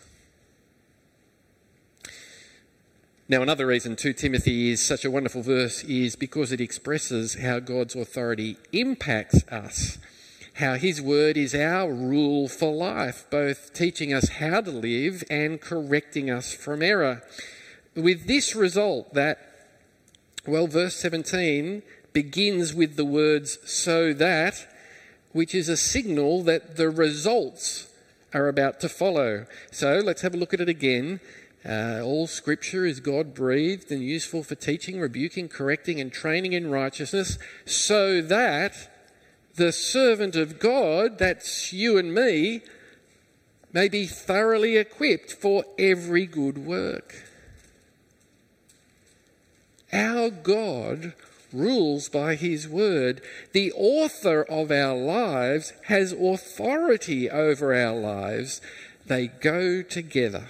Now, 3.29 3.43
another 3.43 3.67
reason 3.67 3.95
2 3.95 4.13
Timothy 4.15 4.73
is 4.73 4.85
such 4.85 5.05
a 5.05 5.11
wonderful 5.11 5.43
verse 5.43 5.85
is 5.85 6.17
because 6.17 6.51
it 6.51 6.61
expresses 6.61 7.35
how 7.35 7.61
God's 7.61 7.95
authority 7.95 8.57
impacts 8.73 9.47
us 9.49 9.99
how 10.61 10.75
His 10.75 11.01
Word 11.01 11.37
is 11.37 11.55
our 11.55 11.93
rule 11.93 12.47
for 12.47 12.73
life, 12.73 13.27
both 13.31 13.73
teaching 13.73 14.13
us 14.13 14.29
how 14.29 14.61
to 14.61 14.71
live 14.71 15.25
and 15.31 15.61
correcting 15.61 16.31
us 16.31 16.53
from 16.53 16.83
error. 16.83 17.23
With 17.97 18.27
this 18.27 18.55
result 18.55 19.15
that, 19.15 19.39
well, 20.47 20.67
verse 20.67 20.97
17 20.97 21.83
begins 22.13 22.75
with 22.75 22.97
the 22.97 23.05
words, 23.05 23.59
so 23.65 24.13
that, 24.13 24.67
which 25.33 25.55
is 25.55 25.69
a 25.69 25.77
signal 25.77 26.43
that 26.45 26.77
the 26.77 26.91
results 26.91 27.89
are 28.33 28.49
about 28.49 28.81
to 28.81 28.89
follow. 28.89 29.47
So 29.71 29.99
let's 29.99 30.23
have 30.23 30.35
a 30.35 30.37
look 30.37 30.55
at 30.55 30.61
it 30.61 30.69
again. 30.69 31.21
Uh, 31.69 32.01
all 32.03 32.27
scripture 32.27 32.87
is 32.87 33.01
God 33.01 33.35
breathed 33.35 33.93
and 33.93 34.03
useful 34.03 34.43
for 34.43 34.55
teaching, 34.55 34.99
rebuking, 34.99 35.49
correcting, 35.49 36.01
and 36.01 36.13
training 36.13 36.55
in 36.55 36.71
righteousness, 36.71 37.39
so 37.67 38.23
that 38.23 38.89
the 39.57 39.73
servant 39.73 40.37
of 40.37 40.59
God, 40.59 41.19
that's 41.19 41.73
you 41.73 41.99
and 41.99 42.15
me, 42.15 42.63
may 43.73 43.89
be 43.89 44.07
thoroughly 44.07 44.77
equipped 44.77 45.33
for 45.33 45.65
every 45.79 46.27
good 46.27 46.59
work. 46.59 47.25
Our 49.93 50.31
God 50.31 51.15
rules 51.53 52.09
by 52.09 52.35
his 52.35 52.69
word. 52.69 53.21
The 53.53 53.73
author 53.73 54.43
of 54.43 54.71
our 54.71 54.97
lives 54.97 55.73
has 55.85 56.13
authority 56.13 57.31
over 57.31 57.75
our 57.75 57.95
lives. 57.95 58.61
They 59.07 59.29
go 59.29 59.83
together. 59.83 60.49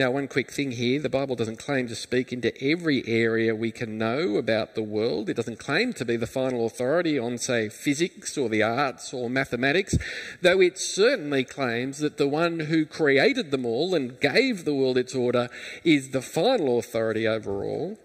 Now, 0.00 0.12
one 0.12 0.28
quick 0.28 0.50
thing 0.50 0.70
here 0.70 0.98
the 0.98 1.10
Bible 1.10 1.36
doesn't 1.36 1.58
claim 1.58 1.86
to 1.88 1.94
speak 1.94 2.32
into 2.32 2.58
every 2.64 3.06
area 3.06 3.54
we 3.54 3.70
can 3.70 3.98
know 3.98 4.36
about 4.36 4.74
the 4.74 4.82
world. 4.82 5.28
It 5.28 5.36
doesn't 5.36 5.58
claim 5.58 5.92
to 5.92 6.06
be 6.06 6.16
the 6.16 6.26
final 6.26 6.64
authority 6.64 7.18
on, 7.18 7.36
say, 7.36 7.68
physics 7.68 8.38
or 8.38 8.48
the 8.48 8.62
arts 8.62 9.12
or 9.12 9.28
mathematics, 9.28 9.98
though 10.40 10.58
it 10.62 10.78
certainly 10.78 11.44
claims 11.44 11.98
that 11.98 12.16
the 12.16 12.26
one 12.26 12.60
who 12.60 12.86
created 12.86 13.50
them 13.50 13.66
all 13.66 13.94
and 13.94 14.18
gave 14.20 14.64
the 14.64 14.72
world 14.72 14.96
its 14.96 15.14
order 15.14 15.50
is 15.84 16.12
the 16.12 16.22
final 16.22 16.78
authority 16.78 17.28
over 17.28 17.62
all. 17.62 17.98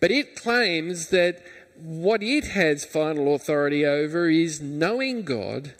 But 0.00 0.10
it 0.10 0.36
claims 0.36 1.08
that 1.08 1.42
what 1.80 2.22
it 2.22 2.48
has 2.48 2.84
final 2.84 3.34
authority 3.34 3.84
over 3.84 4.28
is 4.28 4.60
knowing 4.60 5.22
God, 5.22 5.74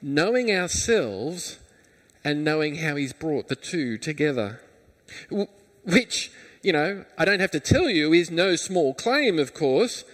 knowing 0.00 0.50
ourselves, 0.50 1.58
and 2.24 2.44
knowing 2.44 2.76
how 2.76 2.96
he's 2.96 3.12
brought 3.12 3.48
the 3.48 3.56
two 3.56 3.98
together. 3.98 4.60
Which, 5.84 6.32
you 6.62 6.72
know, 6.72 7.04
I 7.16 7.24
don't 7.24 7.40
have 7.40 7.52
to 7.52 7.60
tell 7.60 7.88
you 7.88 8.12
is 8.12 8.30
no 8.30 8.56
small 8.56 8.94
claim, 8.94 9.38
of 9.38 9.54
course. 9.54 10.04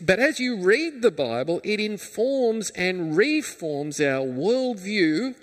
But 0.00 0.18
as 0.18 0.40
you 0.40 0.56
read 0.56 1.02
the 1.02 1.10
Bible, 1.10 1.60
it 1.62 1.80
informs 1.80 2.70
and 2.70 3.16
reforms 3.16 4.00
our 4.00 4.26
worldview, 4.26 5.34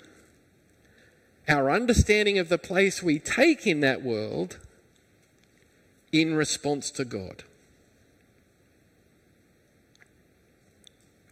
our 1.48 1.70
understanding 1.70 2.38
of 2.38 2.48
the 2.48 2.58
place 2.58 3.02
we 3.02 3.18
take 3.18 3.66
in 3.66 3.80
that 3.80 4.02
world 4.02 4.58
in 6.12 6.34
response 6.34 6.90
to 6.92 7.04
God. 7.04 7.42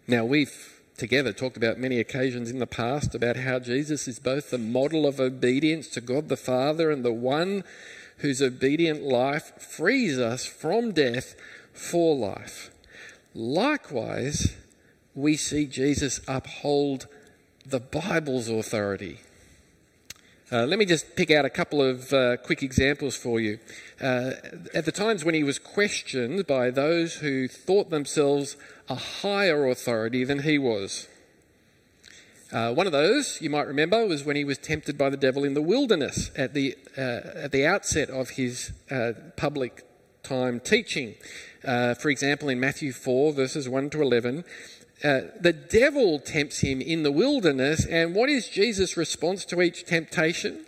Now, 0.09 0.25
we've 0.25 0.81
together 0.97 1.33
talked 1.33 1.57
about 1.57 1.79
many 1.79 2.01
occasions 2.01 2.51
in 2.51 2.59
the 2.59 2.67
past 2.67 3.15
about 3.15 3.37
how 3.37 3.59
Jesus 3.59 4.09
is 4.09 4.19
both 4.19 4.51
the 4.51 4.59
model 4.59 5.07
of 5.07 5.21
obedience 5.21 5.89
to 5.89 6.01
God 6.01 6.29
the 6.29 6.37
Father 6.37 6.91
and 6.91 7.05
the 7.05 7.13
one 7.13 7.63
whose 8.19 8.43
obedient 8.43 9.03
life 9.03 9.53
frees 9.59 10.19
us 10.19 10.45
from 10.45 10.93
death 10.93 11.35
for 11.73 12.17
life. 12.17 12.71
Likewise, 13.35 14.57
we 15.15 15.37
see 15.37 15.65
Jesus 15.65 16.21
uphold 16.27 17.07
the 17.65 17.81
Bible's 17.81 18.49
authority. 18.49 19.21
Uh, 20.53 20.67
let 20.67 20.81
me 20.81 20.85
just 20.85 21.15
pick 21.15 21.31
out 21.31 21.45
a 21.45 21.51
couple 21.51 21.81
of 21.81 22.13
uh, 22.13 22.37
quick 22.39 22.61
examples 22.61 23.15
for 23.15 23.39
you. 23.39 23.57
Uh, 24.01 24.33
at 24.75 24.85
the 24.85 24.91
times 24.91 25.25
when 25.25 25.33
he 25.33 25.45
was 25.45 25.61
questioned 25.61 26.45
by 26.45 26.73
those 26.73 27.15
who 27.17 27.47
thought 27.47 27.91
themselves 27.91 28.57
a 28.89 28.97
higher 28.97 29.69
authority 29.69 30.25
than 30.25 30.41
he 30.41 30.59
was. 30.59 31.07
Uh, 32.53 32.75
one 32.75 32.87
of 32.87 32.93
those, 32.93 33.41
you 33.41 33.49
might 33.49 33.69
remember, 33.69 34.05
was 34.05 34.25
when 34.25 34.35
he 34.35 34.43
was 34.43 34.59
tempted 34.59 34.99
by 34.99 35.09
the 35.09 35.17
devil 35.17 35.45
in 35.45 35.55
the 35.55 35.63
wilderness 35.63 36.33
at 36.37 36.53
the, 36.53 36.77
uh, 36.99 37.45
at 37.45 37.53
the 37.53 37.65
outset 37.65 38.11
of 38.11 38.31
his 38.31 38.73
uh, 38.91 39.13
public 39.37 39.85
time 40.25 40.59
teaching. 40.59 41.15
For 41.63 42.11
example, 42.11 42.49
in 42.49 42.59
Matthew 42.59 42.93
4, 42.93 43.35
verses 43.35 43.69
1 43.69 43.91
to 43.91 44.03
11, 44.03 44.45
uh, 45.03 45.21
the 45.41 45.53
devil 45.53 46.19
tempts 46.19 46.61
him 46.61 46.81
in 46.81 47.03
the 47.03 47.13
wilderness, 47.13 47.87
and 47.87 48.15
what 48.15 48.29
is 48.29 48.49
Jesus' 48.49 48.97
response 48.97 49.45
to 49.47 49.63
each 49.63 49.85
temptation? 49.85 50.67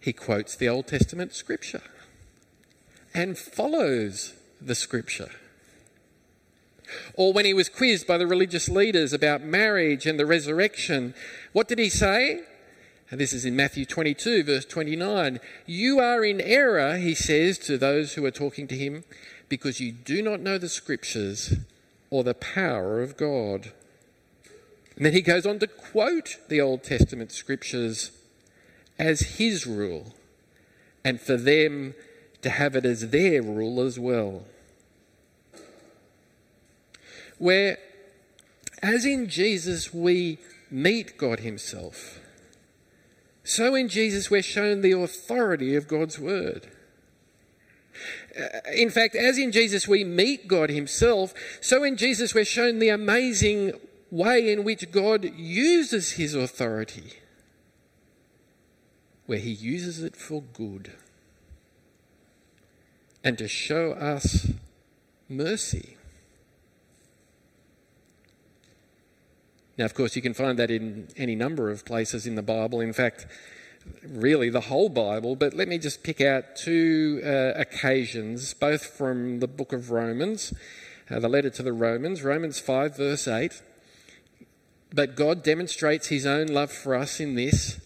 He 0.00 0.12
quotes 0.12 0.56
the 0.56 0.68
Old 0.68 0.86
Testament 0.86 1.34
scripture 1.34 1.82
and 3.14 3.36
follows 3.36 4.34
the 4.60 4.74
scripture. 4.74 5.30
Or 7.14 7.32
when 7.32 7.44
he 7.44 7.54
was 7.54 7.68
quizzed 7.68 8.06
by 8.06 8.18
the 8.18 8.26
religious 8.26 8.68
leaders 8.68 9.12
about 9.12 9.42
marriage 9.42 10.06
and 10.06 10.18
the 10.18 10.26
resurrection, 10.26 11.14
what 11.52 11.68
did 11.68 11.78
he 11.78 11.88
say? 11.88 12.40
And 13.10 13.20
this 13.20 13.32
is 13.34 13.44
in 13.44 13.54
Matthew 13.54 13.84
22, 13.84 14.44
verse 14.44 14.64
29. 14.64 15.38
You 15.66 16.00
are 16.00 16.24
in 16.24 16.40
error, 16.40 16.96
he 16.96 17.14
says 17.14 17.58
to 17.58 17.76
those 17.76 18.14
who 18.14 18.24
are 18.24 18.30
talking 18.30 18.66
to 18.68 18.76
him, 18.76 19.04
because 19.50 19.80
you 19.80 19.92
do 19.92 20.22
not 20.22 20.40
know 20.40 20.56
the 20.56 20.68
scriptures 20.68 21.54
or 22.12 22.22
the 22.22 22.34
power 22.34 23.00
of 23.00 23.16
God. 23.16 23.72
And 24.96 25.06
then 25.06 25.14
he 25.14 25.22
goes 25.22 25.46
on 25.46 25.58
to 25.60 25.66
quote 25.66 26.36
the 26.50 26.60
Old 26.60 26.84
Testament 26.84 27.32
scriptures 27.32 28.10
as 28.98 29.38
his 29.38 29.66
rule, 29.66 30.14
and 31.02 31.18
for 31.18 31.38
them 31.38 31.94
to 32.42 32.50
have 32.50 32.76
it 32.76 32.84
as 32.84 33.08
their 33.08 33.42
rule 33.42 33.80
as 33.80 33.98
well. 33.98 34.44
Where, 37.38 37.78
as 38.82 39.06
in 39.06 39.30
Jesus, 39.30 39.94
we 39.94 40.38
meet 40.70 41.16
God 41.16 41.40
Himself, 41.40 42.20
so 43.42 43.74
in 43.74 43.88
Jesus 43.88 44.30
we're 44.30 44.42
shown 44.42 44.82
the 44.82 44.92
authority 44.92 45.74
of 45.74 45.88
God's 45.88 46.18
Word. 46.18 46.68
In 48.74 48.90
fact, 48.90 49.14
as 49.14 49.38
in 49.38 49.52
Jesus 49.52 49.86
we 49.86 50.04
meet 50.04 50.48
God 50.48 50.70
Himself, 50.70 51.34
so 51.60 51.84
in 51.84 51.96
Jesus 51.96 52.34
we're 52.34 52.44
shown 52.44 52.78
the 52.78 52.88
amazing 52.88 53.72
way 54.10 54.52
in 54.52 54.64
which 54.64 54.90
God 54.90 55.24
uses 55.36 56.12
His 56.12 56.34
authority, 56.34 57.14
where 59.26 59.38
He 59.38 59.50
uses 59.50 60.02
it 60.02 60.16
for 60.16 60.42
good 60.42 60.92
and 63.24 63.38
to 63.38 63.48
show 63.48 63.92
us 63.92 64.48
mercy. 65.28 65.96
Now, 69.78 69.86
of 69.86 69.94
course, 69.94 70.16
you 70.16 70.22
can 70.22 70.34
find 70.34 70.58
that 70.58 70.70
in 70.70 71.08
any 71.16 71.34
number 71.34 71.70
of 71.70 71.84
places 71.84 72.26
in 72.26 72.34
the 72.34 72.42
Bible. 72.42 72.80
In 72.80 72.92
fact, 72.92 73.26
really 74.06 74.50
the 74.50 74.62
whole 74.62 74.88
Bible. 74.88 75.36
But 75.36 75.54
let 75.54 75.68
me 75.68 75.78
just 75.78 76.02
pick 76.02 76.20
out 76.20 76.56
two 76.56 77.20
uh, 77.24 77.52
occasions, 77.56 78.54
both 78.54 78.84
from 78.84 79.40
the 79.40 79.48
book 79.48 79.72
of 79.72 79.90
Romans, 79.90 80.52
uh, 81.10 81.20
the 81.20 81.28
letter 81.28 81.50
to 81.50 81.62
the 81.62 81.72
Romans, 81.72 82.22
Romans 82.22 82.58
5, 82.58 82.96
verse 82.96 83.28
8. 83.28 83.62
But 84.94 85.16
God 85.16 85.42
demonstrates 85.42 86.08
his 86.08 86.26
own 86.26 86.48
love 86.48 86.70
for 86.70 86.94
us 86.94 87.20
in 87.20 87.34
this 87.34 87.80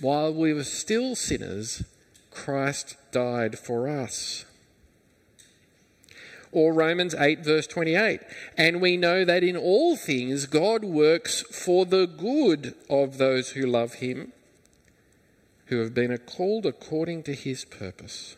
while 0.00 0.32
we 0.32 0.52
were 0.52 0.64
still 0.64 1.16
sinners, 1.16 1.82
Christ 2.30 2.96
died 3.10 3.58
for 3.58 3.88
us 3.88 4.44
or 6.52 6.72
Romans 6.72 7.14
8, 7.14 7.44
verse 7.44 7.66
28. 7.66 8.20
And 8.56 8.80
we 8.80 8.96
know 8.96 9.24
that 9.24 9.44
in 9.44 9.56
all 9.56 9.96
things 9.96 10.46
God 10.46 10.84
works 10.84 11.42
for 11.42 11.84
the 11.84 12.06
good 12.06 12.74
of 12.88 13.18
those 13.18 13.50
who 13.50 13.66
love 13.66 13.94
him, 13.94 14.32
who 15.68 15.80
have 15.80 15.94
been 15.94 16.16
called 16.18 16.64
according 16.64 17.22
to 17.22 17.34
his 17.34 17.64
purpose. 17.64 18.36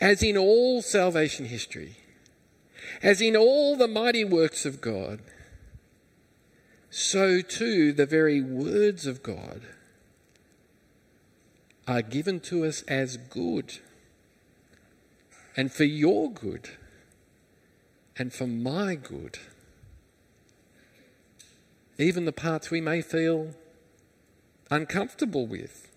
As 0.00 0.22
in 0.22 0.36
all 0.36 0.82
salvation 0.82 1.46
history, 1.46 1.96
as 3.02 3.20
in 3.20 3.36
all 3.36 3.76
the 3.76 3.88
mighty 3.88 4.24
works 4.24 4.64
of 4.64 4.80
God, 4.80 5.20
so 6.90 7.40
too 7.40 7.92
the 7.92 8.06
very 8.06 8.40
words 8.40 9.06
of 9.06 9.22
God 9.22 9.62
are 11.88 12.02
given 12.02 12.38
to 12.40 12.64
us 12.64 12.82
as 12.82 13.16
good 13.16 13.78
and 15.56 15.72
for 15.72 15.84
your 15.84 16.30
good 16.30 16.70
and 18.16 18.32
for 18.32 18.46
my 18.46 18.94
good. 18.94 19.38
Even 21.98 22.24
the 22.24 22.32
parts 22.32 22.70
we 22.70 22.80
may 22.80 23.02
feel 23.02 23.54
uncomfortable 24.72 25.46
with 25.46 25.88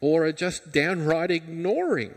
or 0.00 0.24
are 0.26 0.32
just 0.32 0.72
downright 0.72 1.30
ignoring. 1.30 2.14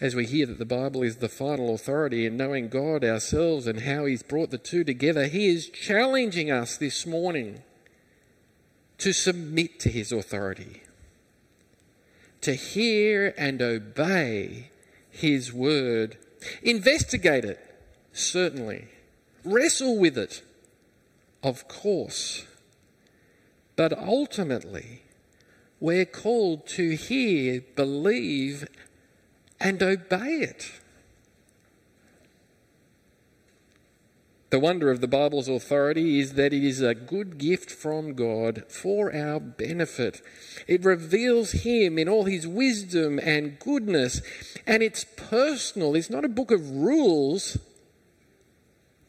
As 0.00 0.14
we 0.14 0.24
hear 0.26 0.46
that 0.46 0.58
the 0.58 0.64
Bible 0.64 1.02
is 1.02 1.16
the 1.16 1.28
final 1.28 1.74
authority 1.74 2.24
in 2.24 2.36
knowing 2.36 2.68
God 2.68 3.04
ourselves 3.04 3.66
and 3.66 3.80
how 3.80 4.04
He's 4.04 4.22
brought 4.22 4.50
the 4.50 4.58
two 4.58 4.84
together, 4.84 5.26
He 5.26 5.48
is 5.48 5.68
challenging 5.68 6.50
us 6.50 6.76
this 6.76 7.04
morning 7.04 7.62
to 9.00 9.12
submit 9.14 9.80
to 9.80 9.88
his 9.88 10.12
authority, 10.12 10.82
to 12.42 12.54
hear 12.54 13.34
and 13.36 13.60
obey 13.62 14.70
his 15.10 15.52
word. 15.52 16.18
Investigate 16.62 17.44
it, 17.44 17.69
certainly. 18.12 18.88
Wrestle 19.44 19.98
with 19.98 20.18
it, 20.18 20.42
of 21.42 21.68
course. 21.68 22.46
But 23.76 23.96
ultimately, 23.96 25.02
we're 25.78 26.04
called 26.04 26.66
to 26.68 26.96
hear, 26.96 27.62
believe, 27.74 28.68
and 29.58 29.82
obey 29.82 30.40
it. 30.40 30.72
The 34.50 34.58
wonder 34.58 34.90
of 34.90 35.00
the 35.00 35.06
Bible's 35.06 35.48
authority 35.48 36.18
is 36.18 36.34
that 36.34 36.52
it 36.52 36.64
is 36.64 36.80
a 36.80 36.92
good 36.92 37.38
gift 37.38 37.70
from 37.70 38.14
God 38.14 38.64
for 38.68 39.14
our 39.14 39.38
benefit. 39.38 40.22
It 40.66 40.84
reveals 40.84 41.52
Him 41.52 41.98
in 41.98 42.08
all 42.08 42.24
His 42.24 42.48
wisdom 42.48 43.20
and 43.22 43.60
goodness, 43.60 44.20
and 44.66 44.82
it's 44.82 45.04
personal. 45.04 45.94
It's 45.94 46.10
not 46.10 46.24
a 46.24 46.28
book 46.28 46.50
of 46.50 46.68
rules, 46.68 47.58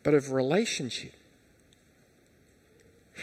but 0.04 0.14
of 0.14 0.32
relationship. 0.32 1.14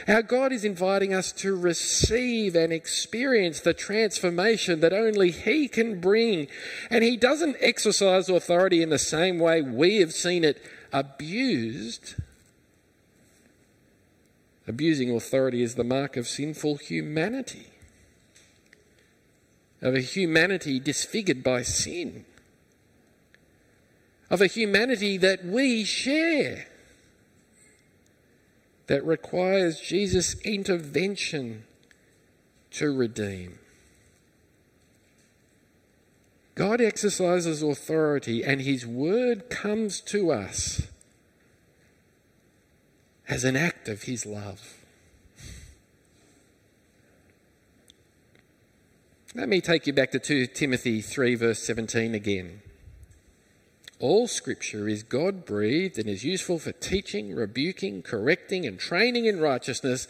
Our 0.07 0.23
God 0.23 0.53
is 0.53 0.65
inviting 0.65 1.13
us 1.13 1.33
to 1.33 1.57
receive 1.57 2.55
and 2.55 2.73
experience 2.73 3.61
the 3.61 3.75
transformation 3.75 4.81
that 4.81 4.93
only 4.93 5.31
He 5.31 5.67
can 5.67 6.01
bring. 6.01 6.47
And 6.91 7.03
He 7.03 7.17
doesn't 7.17 7.57
exercise 7.61 8.29
authority 8.29 8.83
in 8.83 8.91
the 8.91 8.99
same 8.99 9.39
way 9.39 9.63
we 9.63 9.97
have 9.97 10.13
seen 10.13 10.45
it 10.45 10.63
abused. 10.93 12.15
Abusing 14.69 15.11
authority 15.11 15.63
is 15.63 15.75
the 15.75 15.85
mark 15.85 16.17
of 16.17 16.29
sinful 16.29 16.77
humanity, 16.77 17.69
of 19.81 19.95
a 19.95 20.01
humanity 20.01 20.79
disfigured 20.79 21.43
by 21.43 21.63
sin, 21.63 22.27
of 24.31 24.41
a 24.41 24.47
humanity 24.47 25.17
that 25.19 25.45
we 25.45 25.85
share, 25.85 26.67
that 28.87 29.05
requires 29.05 29.81
Jesus' 29.81 30.35
intervention 30.41 31.65
to 32.71 32.95
redeem. 32.95 33.59
God 36.55 36.81
exercises 36.81 37.63
authority 37.63 38.43
and 38.43 38.61
his 38.61 38.85
word 38.85 39.49
comes 39.49 40.01
to 40.03 40.33
us 40.33 40.89
as 43.29 43.45
an 43.45 43.57
act 43.57 43.89
of 43.89 44.03
his 44.03 44.27
love. 44.27 44.79
Let 49.35 49.49
me 49.49 49.61
take 49.61 49.87
you 49.87 49.93
back 49.93 50.11
to 50.13 50.19
2 50.19 50.49
Timothy 50.49 51.01
3, 51.01 51.35
verse 51.37 51.61
17 51.61 52.15
again. 52.15 52.63
All 54.01 54.29
scripture 54.29 54.89
is 54.89 55.03
God 55.03 55.45
breathed 55.45 55.99
and 55.99 56.09
is 56.09 56.25
useful 56.25 56.59
for 56.59 56.73
teaching, 56.73 57.35
rebuking, 57.35 58.03
correcting, 58.03 58.65
and 58.65 58.79
training 58.79 59.25
in 59.25 59.41
righteousness, 59.41 60.07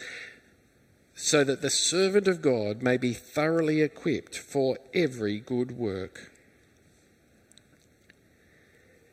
so 1.15 1.43
that 1.43 1.61
the 1.61 1.69
servant 1.69 2.27
of 2.27 2.41
God 2.41 2.83
may 2.83 2.97
be 2.97 3.13
thoroughly 3.13 3.81
equipped 3.81 4.37
for 4.37 4.77
every 4.93 5.39
good 5.39 5.71
work. 5.71 6.31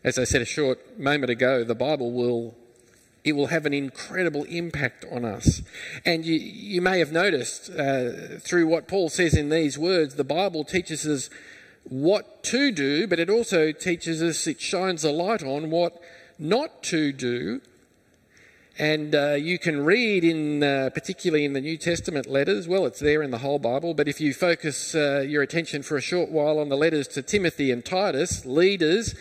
As 0.04 0.18
I 0.18 0.24
said 0.24 0.42
a 0.42 0.46
short 0.46 0.98
moment 0.98 1.30
ago, 1.30 1.64
the 1.64 1.74
Bible 1.74 2.12
will 2.12 2.54
it 3.24 3.34
will 3.34 3.48
have 3.48 3.66
an 3.66 3.74
incredible 3.74 4.44
impact 4.44 5.04
on 5.10 5.24
us. 5.24 5.60
And 6.04 6.24
you, 6.24 6.34
you 6.34 6.80
may 6.80 7.00
have 7.00 7.10
noticed 7.10 7.68
uh, 7.70 8.38
through 8.38 8.68
what 8.68 8.86
Paul 8.86 9.08
says 9.08 9.34
in 9.34 9.48
these 9.48 9.76
words, 9.76 10.14
the 10.14 10.22
Bible 10.22 10.62
teaches 10.62 11.04
us 11.04 11.28
what 11.88 12.42
to 12.44 12.72
do, 12.72 13.06
but 13.06 13.18
it 13.18 13.30
also 13.30 13.72
teaches 13.72 14.22
us, 14.22 14.46
it 14.46 14.60
shines 14.60 15.04
a 15.04 15.10
light 15.10 15.42
on 15.42 15.70
what 15.70 16.00
not 16.38 16.82
to 16.84 17.12
do. 17.12 17.60
And 18.78 19.14
uh, 19.14 19.32
you 19.32 19.58
can 19.58 19.84
read 19.84 20.22
in, 20.22 20.62
uh, 20.62 20.90
particularly 20.92 21.46
in 21.46 21.54
the 21.54 21.62
New 21.62 21.78
Testament 21.78 22.26
letters, 22.26 22.68
well, 22.68 22.84
it's 22.84 23.00
there 23.00 23.22
in 23.22 23.30
the 23.30 23.38
whole 23.38 23.58
Bible, 23.58 23.94
but 23.94 24.06
if 24.06 24.20
you 24.20 24.34
focus 24.34 24.94
uh, 24.94 25.24
your 25.26 25.42
attention 25.42 25.82
for 25.82 25.96
a 25.96 26.02
short 26.02 26.30
while 26.30 26.58
on 26.58 26.68
the 26.68 26.76
letters 26.76 27.08
to 27.08 27.22
Timothy 27.22 27.70
and 27.70 27.82
Titus, 27.82 28.44
leaders, 28.44 29.14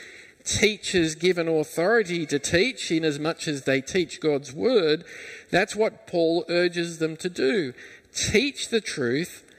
teachers 0.43 1.15
given 1.15 1.47
authority 1.47 2.25
to 2.25 2.37
teach, 2.37 2.91
in 2.91 3.05
as 3.05 3.17
much 3.17 3.47
as 3.47 3.63
they 3.63 3.79
teach 3.79 4.19
God's 4.19 4.51
word, 4.51 5.05
that's 5.51 5.75
what 5.75 6.05
Paul 6.05 6.43
urges 6.49 6.99
them 6.99 7.15
to 7.17 7.29
do. 7.29 7.73
Teach 8.13 8.67
the 8.67 8.81
truth 8.81 9.49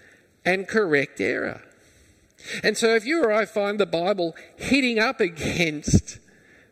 and 0.44 0.68
correct 0.68 1.22
error. 1.22 1.62
And 2.62 2.76
so 2.76 2.94
if 2.94 3.04
you 3.04 3.22
or 3.22 3.32
I 3.32 3.44
find 3.44 3.78
the 3.78 3.86
Bible 3.86 4.34
hitting 4.56 4.98
up 4.98 5.20
against 5.20 6.18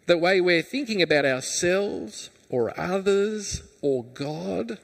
the 0.07 0.19
way 0.19 0.41
we're 0.41 0.63
thinking 0.63 1.03
about 1.03 1.25
ourselves 1.25 2.31
or 2.49 2.79
others 2.79 3.63
or 3.81 4.05
God, 4.05 4.79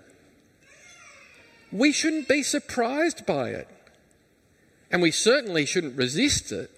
we 1.73 1.93
shouldn't 1.93 2.29
be 2.29 2.43
surprised 2.43 3.27
by 3.27 3.51
it. 3.51 3.69
And 4.91 5.03
we 5.03 5.11
certainly 5.11 5.67
shouldn't 5.67 5.97
resist 5.97 6.51
it. 6.51 6.71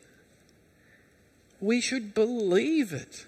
We 1.61 1.81
should 1.81 2.15
believe 2.15 2.93
it. 2.93 3.27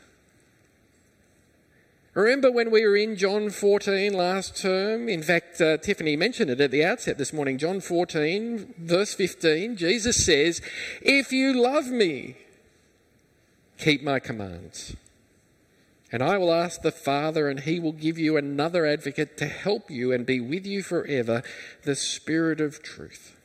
Remember 2.15 2.53
when 2.53 2.71
we 2.71 2.87
were 2.87 2.97
in 2.97 3.17
John 3.17 3.51
14 3.51 4.13
last 4.13 4.57
term? 4.57 5.09
In 5.09 5.21
fact, 5.21 5.61
uh, 5.61 5.79
Tiffany 5.79 6.15
mentioned 6.15 6.49
it 6.49 6.61
at 6.61 6.71
the 6.71 6.85
outset 6.85 7.19
this 7.19 7.33
morning. 7.33 7.59
John 7.59 7.81
14, 7.81 8.75
verse 8.79 9.15
15, 9.15 9.77
Jesus 9.77 10.25
says, 10.25 10.63
If 11.03 11.33
you 11.33 11.53
love 11.53 11.89
me, 11.89 12.37
keep 13.79 14.01
my 14.05 14.21
commands. 14.21 14.95
And 16.13 16.23
I 16.23 16.39
will 16.39 16.53
ask 16.53 16.83
the 16.83 16.93
Father, 16.93 17.49
and 17.49 17.59
he 17.59 17.81
will 17.81 17.91
give 17.91 18.17
you 18.17 18.37
another 18.37 18.87
advocate 18.87 19.37
to 19.39 19.47
help 19.47 19.91
you 19.91 20.13
and 20.13 20.25
be 20.25 20.39
with 20.39 20.65
you 20.65 20.85
forever, 20.85 21.43
the 21.83 21.97
Spirit 21.97 22.61
of 22.61 22.81
truth. 22.81 23.37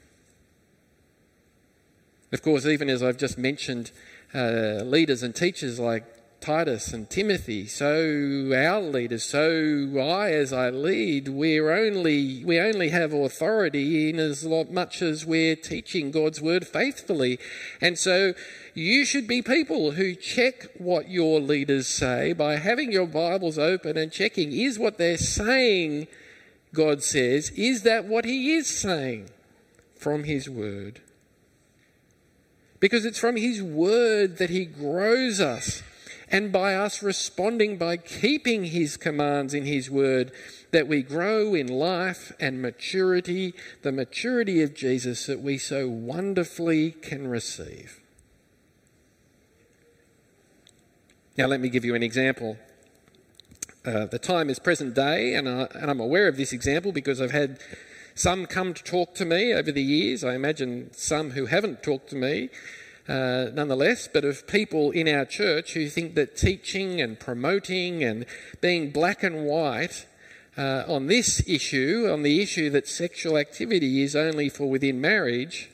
Of 2.31 2.43
course, 2.43 2.67
even 2.67 2.87
as 2.87 3.01
I've 3.01 3.17
just 3.17 3.39
mentioned, 3.39 3.91
uh, 4.35 4.83
leaders 4.83 5.23
and 5.23 5.35
teachers 5.35 5.79
like 5.79 6.03
Titus 6.41 6.93
and 6.93 7.09
Timothy, 7.09 7.67
so 7.67 8.51
our 8.55 8.79
leaders, 8.81 9.23
so 9.23 9.91
I 9.99 10.31
as 10.31 10.53
I 10.53 10.69
lead, 10.69 11.27
we're 11.27 11.69
only, 11.69 12.45
we 12.45 12.59
only 12.59 12.89
have 12.89 13.11
authority 13.11 14.09
in 14.09 14.19
as 14.19 14.45
much 14.45 15.01
as 15.01 15.25
we're 15.25 15.57
teaching 15.57 16.11
God's 16.11 16.41
word 16.41 16.65
faithfully. 16.65 17.39
And 17.81 17.99
so 17.99 18.33
you 18.73 19.03
should 19.03 19.27
be 19.27 19.41
people 19.41 19.91
who 19.91 20.15
check 20.15 20.69
what 20.77 21.09
your 21.09 21.41
leaders 21.41 21.87
say 21.87 22.31
by 22.31 22.55
having 22.55 22.91
your 22.91 23.07
Bibles 23.07 23.57
open 23.57 23.97
and 23.97 24.11
checking 24.11 24.53
is 24.53 24.79
what 24.79 24.97
they're 24.97 25.17
saying, 25.17 26.07
God 26.73 27.03
says, 27.03 27.49
is 27.51 27.83
that 27.83 28.05
what 28.05 28.23
He 28.23 28.55
is 28.55 28.67
saying 28.67 29.29
from 29.95 30.23
His 30.23 30.49
Word? 30.49 31.01
Because 32.79 33.03
it's 33.03 33.19
from 33.19 33.35
His 33.35 33.61
Word 33.61 34.37
that 34.37 34.49
He 34.49 34.63
grows 34.63 35.41
us 35.41 35.83
and 36.31 36.51
by 36.51 36.75
us 36.75 37.01
responding 37.01 37.77
by 37.77 37.97
keeping 37.97 38.65
His 38.65 38.97
commands 38.97 39.53
in 39.53 39.65
His 39.65 39.89
Word, 39.89 40.31
that 40.71 40.87
we 40.87 41.01
grow 41.01 41.55
in 41.55 41.67
life 41.67 42.31
and 42.39 42.61
maturity, 42.61 43.53
the 43.81 43.91
maturity 43.91 44.61
of 44.61 44.73
Jesus 44.75 45.25
that 45.25 45.41
we 45.41 45.57
so 45.57 45.87
wonderfully 45.87 46.91
can 46.91 47.27
receive. 47.27 47.99
Now, 51.37 51.47
let 51.47 51.61
me 51.61 51.69
give 51.69 51.85
you 51.85 51.95
an 51.95 52.03
example. 52.03 52.57
Uh, 53.85 54.05
the 54.05 54.19
time 54.19 54.49
is 54.49 54.59
present 54.59 54.93
day, 54.93 55.33
and, 55.33 55.47
uh, 55.47 55.67
and 55.73 55.89
I'm 55.89 56.01
aware 56.01 56.27
of 56.27 56.37
this 56.37 56.51
example 56.51 56.91
because 56.91 57.21
I've 57.21 57.31
had 57.31 57.59
some 58.13 58.45
come 58.45 58.73
to 58.73 58.83
talk 58.83 59.15
to 59.15 59.25
me 59.25 59.53
over 59.53 59.71
the 59.71 59.81
years. 59.81 60.23
I 60.23 60.35
imagine 60.35 60.91
some 60.93 61.31
who 61.31 61.45
haven't 61.45 61.81
talked 61.81 62.09
to 62.09 62.17
me 62.17 62.49
uh, 63.09 63.49
nonetheless, 63.53 64.07
but 64.07 64.23
of 64.23 64.45
people 64.45 64.91
in 64.91 65.07
our 65.07 65.25
church 65.25 65.73
who 65.73 65.89
think 65.89 66.13
that 66.13 66.37
teaching 66.37 67.01
and 67.01 67.19
promoting 67.19 68.03
and 68.03 68.25
being 68.61 68.91
black 68.91 69.23
and 69.23 69.45
white 69.45 70.05
uh, 70.55 70.83
on 70.87 71.07
this 71.07 71.41
issue, 71.47 72.07
on 72.11 72.21
the 72.21 72.39
issue 72.39 72.69
that 72.69 72.87
sexual 72.87 73.35
activity 73.35 74.03
is 74.03 74.15
only 74.15 74.47
for 74.47 74.69
within 74.69 75.01
marriage, 75.01 75.71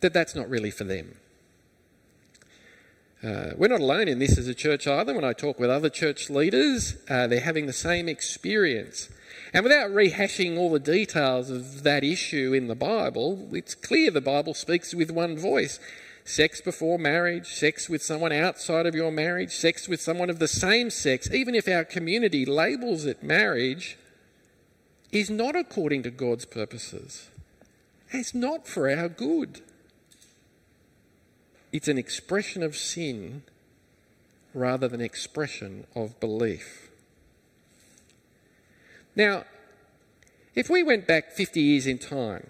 that 0.00 0.14
that's 0.14 0.34
not 0.34 0.48
really 0.48 0.70
for 0.70 0.84
them. 0.84 1.16
Uh, 3.22 3.50
we're 3.56 3.68
not 3.68 3.80
alone 3.80 4.08
in 4.08 4.18
this 4.18 4.38
as 4.38 4.48
a 4.48 4.54
church 4.54 4.86
either. 4.86 5.14
When 5.14 5.24
I 5.24 5.34
talk 5.34 5.58
with 5.58 5.68
other 5.68 5.90
church 5.90 6.30
leaders, 6.30 6.96
uh, 7.10 7.26
they're 7.26 7.40
having 7.40 7.66
the 7.66 7.72
same 7.72 8.08
experience. 8.08 9.10
And 9.56 9.62
without 9.62 9.90
rehashing 9.90 10.58
all 10.58 10.70
the 10.70 10.78
details 10.78 11.48
of 11.48 11.82
that 11.82 12.04
issue 12.04 12.52
in 12.52 12.68
the 12.68 12.74
Bible, 12.74 13.48
it's 13.52 13.74
clear 13.74 14.10
the 14.10 14.20
Bible 14.20 14.52
speaks 14.52 14.94
with 14.94 15.10
one 15.10 15.38
voice. 15.38 15.80
Sex 16.24 16.60
before 16.60 16.98
marriage, 16.98 17.54
sex 17.54 17.88
with 17.88 18.02
someone 18.02 18.32
outside 18.32 18.84
of 18.84 18.94
your 18.94 19.10
marriage, 19.10 19.56
sex 19.56 19.88
with 19.88 19.98
someone 19.98 20.28
of 20.28 20.40
the 20.40 20.46
same 20.46 20.90
sex, 20.90 21.30
even 21.30 21.54
if 21.54 21.68
our 21.68 21.84
community 21.84 22.44
labels 22.44 23.06
it 23.06 23.22
marriage, 23.22 23.96
is 25.10 25.30
not 25.30 25.56
according 25.56 26.02
to 26.02 26.10
God's 26.10 26.44
purposes. 26.44 27.30
It's 28.10 28.34
not 28.34 28.68
for 28.68 28.90
our 28.90 29.08
good. 29.08 29.62
It's 31.72 31.88
an 31.88 31.96
expression 31.96 32.62
of 32.62 32.76
sin 32.76 33.42
rather 34.52 34.86
than 34.86 35.00
expression 35.00 35.86
of 35.94 36.20
belief. 36.20 36.85
Now, 39.16 39.44
if 40.54 40.68
we 40.68 40.82
went 40.82 41.06
back 41.06 41.32
50 41.32 41.60
years 41.60 41.86
in 41.86 41.98
time 41.98 42.48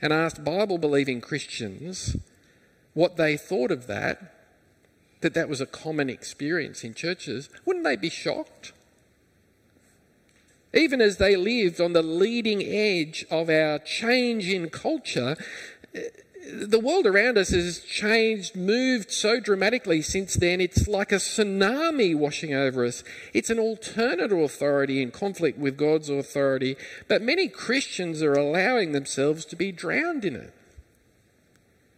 and 0.00 0.12
asked 0.12 0.44
Bible 0.44 0.78
believing 0.78 1.20
Christians 1.20 2.16
what 2.94 3.16
they 3.16 3.36
thought 3.36 3.72
of 3.72 3.88
that, 3.88 4.32
that 5.20 5.34
that 5.34 5.48
was 5.48 5.60
a 5.60 5.66
common 5.66 6.08
experience 6.08 6.84
in 6.84 6.94
churches, 6.94 7.50
wouldn't 7.64 7.84
they 7.84 7.96
be 7.96 8.08
shocked? 8.08 8.72
Even 10.72 11.00
as 11.00 11.16
they 11.16 11.36
lived 11.36 11.80
on 11.80 11.94
the 11.94 12.02
leading 12.02 12.62
edge 12.62 13.24
of 13.30 13.50
our 13.50 13.78
change 13.78 14.48
in 14.48 14.70
culture, 14.70 15.36
the 16.52 16.78
world 16.78 17.06
around 17.06 17.38
us 17.38 17.50
has 17.50 17.80
changed, 17.80 18.54
moved 18.54 19.10
so 19.10 19.40
dramatically 19.40 20.02
since 20.02 20.34
then. 20.34 20.60
It's 20.60 20.86
like 20.86 21.12
a 21.12 21.16
tsunami 21.16 22.14
washing 22.14 22.54
over 22.54 22.84
us. 22.84 23.02
It's 23.32 23.50
an 23.50 23.58
alternate 23.58 24.32
authority 24.32 25.02
in 25.02 25.10
conflict 25.10 25.58
with 25.58 25.76
God's 25.76 26.08
authority, 26.08 26.76
but 27.08 27.22
many 27.22 27.48
Christians 27.48 28.22
are 28.22 28.34
allowing 28.34 28.92
themselves 28.92 29.44
to 29.46 29.56
be 29.56 29.72
drowned 29.72 30.24
in 30.24 30.36
it. 30.36 30.52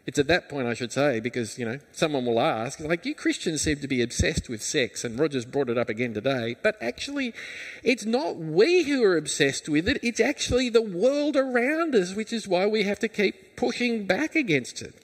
It's 0.08 0.18
at 0.18 0.26
that 0.28 0.48
point, 0.48 0.66
I 0.66 0.72
should 0.72 0.90
say, 0.90 1.20
because, 1.20 1.58
you 1.58 1.66
know, 1.66 1.80
someone 1.92 2.24
will 2.24 2.40
ask, 2.40 2.80
like, 2.80 3.04
you 3.04 3.14
Christians 3.14 3.60
seem 3.60 3.80
to 3.80 3.86
be 3.86 4.00
obsessed 4.00 4.48
with 4.48 4.62
sex, 4.62 5.04
and 5.04 5.18
Roger's 5.18 5.44
brought 5.44 5.68
it 5.68 5.76
up 5.76 5.90
again 5.90 6.14
today, 6.14 6.56
but 6.62 6.78
actually, 6.80 7.34
it's 7.82 8.06
not 8.06 8.36
we 8.36 8.84
who 8.84 9.04
are 9.04 9.18
obsessed 9.18 9.68
with 9.68 9.86
it, 9.86 9.98
it's 10.02 10.18
actually 10.18 10.70
the 10.70 10.80
world 10.80 11.36
around 11.36 11.94
us, 11.94 12.14
which 12.14 12.32
is 12.32 12.48
why 12.48 12.64
we 12.64 12.84
have 12.84 12.98
to 13.00 13.08
keep 13.08 13.54
pushing 13.54 14.06
back 14.06 14.34
against 14.34 14.80
it. 14.80 14.94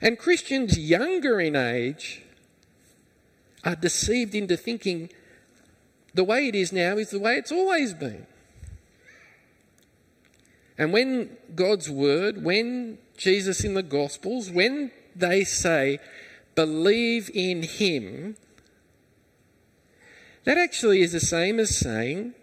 And 0.00 0.18
Christians 0.18 0.78
younger 0.78 1.38
in 1.38 1.56
age 1.56 2.22
are 3.64 3.76
deceived 3.76 4.34
into 4.34 4.56
thinking 4.56 5.10
the 6.14 6.24
way 6.24 6.48
it 6.48 6.54
is 6.54 6.72
now 6.72 6.96
is 6.96 7.10
the 7.10 7.18
way 7.18 7.34
it's 7.34 7.52
always 7.52 7.92
been. 7.92 8.26
And 10.78 10.92
when 10.92 11.36
God's 11.54 11.88
word, 11.88 12.44
when 12.44 12.98
Jesus 13.16 13.64
in 13.64 13.74
the 13.74 13.82
Gospels, 13.82 14.50
when 14.50 14.90
they 15.14 15.44
say, 15.44 15.98
believe 16.54 17.30
in 17.34 17.62
him, 17.62 18.36
that 20.44 20.58
actually 20.58 21.00
is 21.00 21.12
the 21.12 21.20
same 21.20 21.58
as 21.58 21.76
saying, 21.76 22.34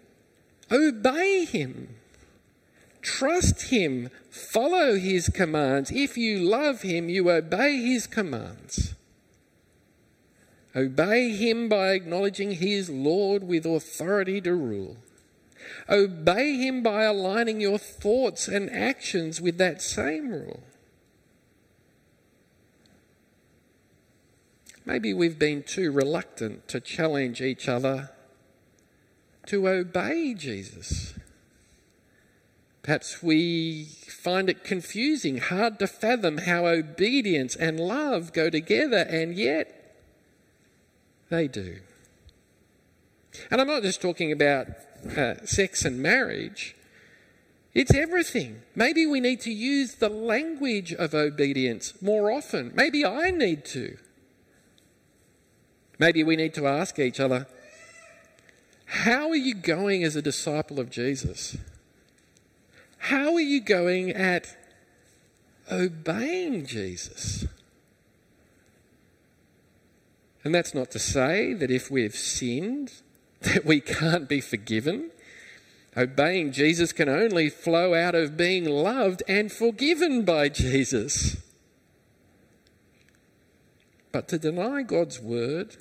obey 0.70 1.44
him, 1.44 1.96
trust 3.00 3.70
him, 3.70 4.10
follow 4.30 4.96
his 4.96 5.28
commands. 5.28 5.90
If 5.90 6.16
you 6.16 6.38
love 6.38 6.82
him, 6.82 7.08
you 7.08 7.30
obey 7.30 7.76
his 7.80 8.06
commands. 8.06 8.94
Obey 10.76 11.30
him 11.30 11.68
by 11.68 11.90
acknowledging 11.90 12.50
he 12.52 12.74
is 12.74 12.90
Lord 12.90 13.44
with 13.44 13.64
authority 13.64 14.40
to 14.40 14.54
rule. 14.54 14.96
Obey 15.88 16.56
Him 16.56 16.82
by 16.82 17.04
aligning 17.04 17.60
your 17.60 17.78
thoughts 17.78 18.48
and 18.48 18.70
actions 18.70 19.40
with 19.40 19.58
that 19.58 19.82
same 19.82 20.30
rule. 20.30 20.62
Maybe 24.86 25.14
we've 25.14 25.38
been 25.38 25.62
too 25.62 25.90
reluctant 25.90 26.68
to 26.68 26.80
challenge 26.80 27.40
each 27.40 27.68
other 27.68 28.10
to 29.46 29.68
obey 29.68 30.34
Jesus. 30.34 31.14
Perhaps 32.82 33.22
we 33.22 33.84
find 33.84 34.50
it 34.50 34.62
confusing, 34.62 35.38
hard 35.38 35.78
to 35.78 35.86
fathom 35.86 36.38
how 36.38 36.66
obedience 36.66 37.56
and 37.56 37.80
love 37.80 38.34
go 38.34 38.50
together, 38.50 38.98
and 38.98 39.34
yet 39.34 39.96
they 41.30 41.48
do. 41.48 41.78
And 43.50 43.60
I'm 43.60 43.66
not 43.66 43.82
just 43.82 44.02
talking 44.02 44.32
about 44.32 44.68
uh, 45.16 45.44
sex 45.44 45.84
and 45.84 46.00
marriage, 46.00 46.74
it's 47.74 47.94
everything. 47.94 48.62
Maybe 48.74 49.04
we 49.06 49.20
need 49.20 49.40
to 49.42 49.52
use 49.52 49.96
the 49.96 50.08
language 50.08 50.92
of 50.92 51.14
obedience 51.14 52.00
more 52.00 52.30
often. 52.30 52.72
Maybe 52.74 53.04
I 53.04 53.30
need 53.30 53.64
to. 53.66 53.96
Maybe 55.98 56.22
we 56.22 56.36
need 56.36 56.54
to 56.54 56.66
ask 56.66 56.98
each 56.98 57.20
other, 57.20 57.46
how 58.86 59.28
are 59.30 59.36
you 59.36 59.54
going 59.54 60.04
as 60.04 60.14
a 60.14 60.22
disciple 60.22 60.78
of 60.78 60.90
Jesus? 60.90 61.56
How 62.98 63.34
are 63.34 63.40
you 63.40 63.60
going 63.60 64.10
at 64.10 64.56
obeying 65.70 66.66
Jesus? 66.66 67.46
And 70.44 70.54
that's 70.54 70.74
not 70.74 70.90
to 70.92 70.98
say 70.98 71.54
that 71.54 71.70
if 71.70 71.90
we've 71.90 72.14
sinned, 72.14 72.92
that 73.44 73.64
we 73.64 73.80
can't 73.80 74.28
be 74.28 74.40
forgiven. 74.40 75.10
Obeying 75.96 76.52
Jesus 76.52 76.92
can 76.92 77.08
only 77.08 77.48
flow 77.48 77.94
out 77.94 78.14
of 78.14 78.36
being 78.36 78.64
loved 78.64 79.22
and 79.28 79.52
forgiven 79.52 80.24
by 80.24 80.48
Jesus. 80.48 81.36
But 84.10 84.28
to 84.28 84.38
deny 84.38 84.82
God's 84.82 85.20
word 85.20 85.76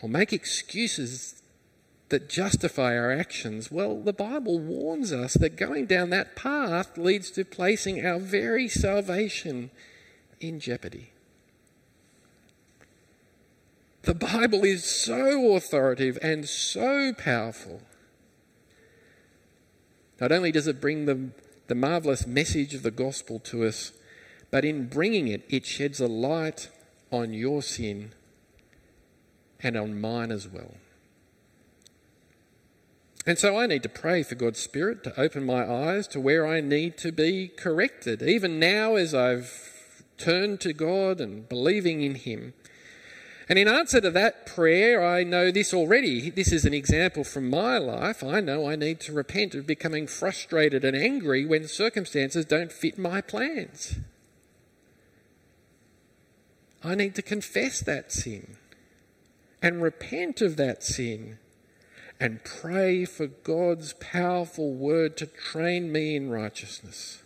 or 0.00 0.08
make 0.08 0.32
excuses 0.32 1.42
that 2.08 2.28
justify 2.28 2.96
our 2.96 3.12
actions, 3.12 3.70
well, 3.70 4.00
the 4.00 4.12
Bible 4.12 4.58
warns 4.58 5.12
us 5.12 5.34
that 5.34 5.56
going 5.56 5.86
down 5.86 6.10
that 6.10 6.36
path 6.36 6.96
leads 6.96 7.30
to 7.32 7.44
placing 7.44 8.04
our 8.04 8.18
very 8.18 8.68
salvation 8.68 9.70
in 10.40 10.60
jeopardy. 10.60 11.10
The 14.02 14.14
Bible 14.14 14.64
is 14.64 14.84
so 14.84 15.54
authoritative 15.54 16.18
and 16.22 16.48
so 16.48 17.12
powerful. 17.12 17.82
Not 20.20 20.32
only 20.32 20.52
does 20.52 20.66
it 20.66 20.80
bring 20.80 21.06
the, 21.06 21.30
the 21.66 21.74
marvelous 21.74 22.26
message 22.26 22.74
of 22.74 22.82
the 22.82 22.90
gospel 22.90 23.38
to 23.40 23.64
us, 23.64 23.92
but 24.50 24.64
in 24.64 24.88
bringing 24.88 25.28
it, 25.28 25.44
it 25.48 25.66
sheds 25.66 26.00
a 26.00 26.08
light 26.08 26.70
on 27.10 27.32
your 27.32 27.62
sin 27.62 28.12
and 29.60 29.76
on 29.76 30.00
mine 30.00 30.30
as 30.30 30.48
well. 30.48 30.74
And 33.26 33.38
so 33.38 33.58
I 33.58 33.66
need 33.66 33.82
to 33.82 33.90
pray 33.90 34.22
for 34.22 34.36
God's 34.36 34.58
Spirit 34.58 35.04
to 35.04 35.20
open 35.20 35.44
my 35.44 35.70
eyes 35.70 36.06
to 36.08 36.20
where 36.20 36.46
I 36.46 36.60
need 36.60 36.96
to 36.98 37.12
be 37.12 37.48
corrected. 37.48 38.22
Even 38.22 38.58
now, 38.58 38.94
as 38.94 39.14
I've 39.14 40.04
turned 40.16 40.60
to 40.60 40.72
God 40.72 41.20
and 41.20 41.46
believing 41.46 42.00
in 42.00 42.14
Him, 42.14 42.54
and 43.48 43.58
in 43.58 43.66
answer 43.66 44.00
to 44.00 44.10
that 44.10 44.46
prayer, 44.46 45.04
I 45.04 45.24
know 45.24 45.50
this 45.50 45.72
already. 45.72 46.28
This 46.28 46.52
is 46.52 46.66
an 46.66 46.74
example 46.74 47.24
from 47.24 47.48
my 47.48 47.78
life. 47.78 48.22
I 48.22 48.40
know 48.40 48.68
I 48.68 48.76
need 48.76 49.00
to 49.00 49.12
repent 49.12 49.54
of 49.54 49.66
becoming 49.66 50.06
frustrated 50.06 50.84
and 50.84 50.94
angry 50.94 51.46
when 51.46 51.66
circumstances 51.66 52.44
don't 52.44 52.70
fit 52.70 52.98
my 52.98 53.22
plans. 53.22 53.96
I 56.84 56.94
need 56.94 57.14
to 57.14 57.22
confess 57.22 57.80
that 57.80 58.12
sin 58.12 58.58
and 59.62 59.82
repent 59.82 60.42
of 60.42 60.56
that 60.58 60.84
sin 60.84 61.38
and 62.20 62.44
pray 62.44 63.04
for 63.06 63.26
God's 63.26 63.94
powerful 63.94 64.74
word 64.74 65.16
to 65.16 65.26
train 65.26 65.90
me 65.90 66.16
in 66.16 66.30
righteousness. 66.30 67.22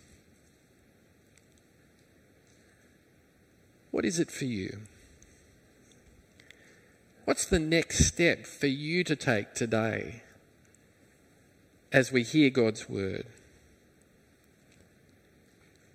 What 3.91 4.05
is 4.05 4.19
it 4.19 4.31
for 4.31 4.45
you? 4.45 4.83
What's 7.25 7.45
the 7.45 7.59
next 7.59 8.05
step 8.05 8.45
for 8.45 8.67
you 8.67 9.05
to 9.05 9.15
take 9.15 9.53
today 9.53 10.23
as 11.89 12.11
we 12.11 12.21
hear 12.21 12.49
God's 12.49 12.89
word? 12.89 13.25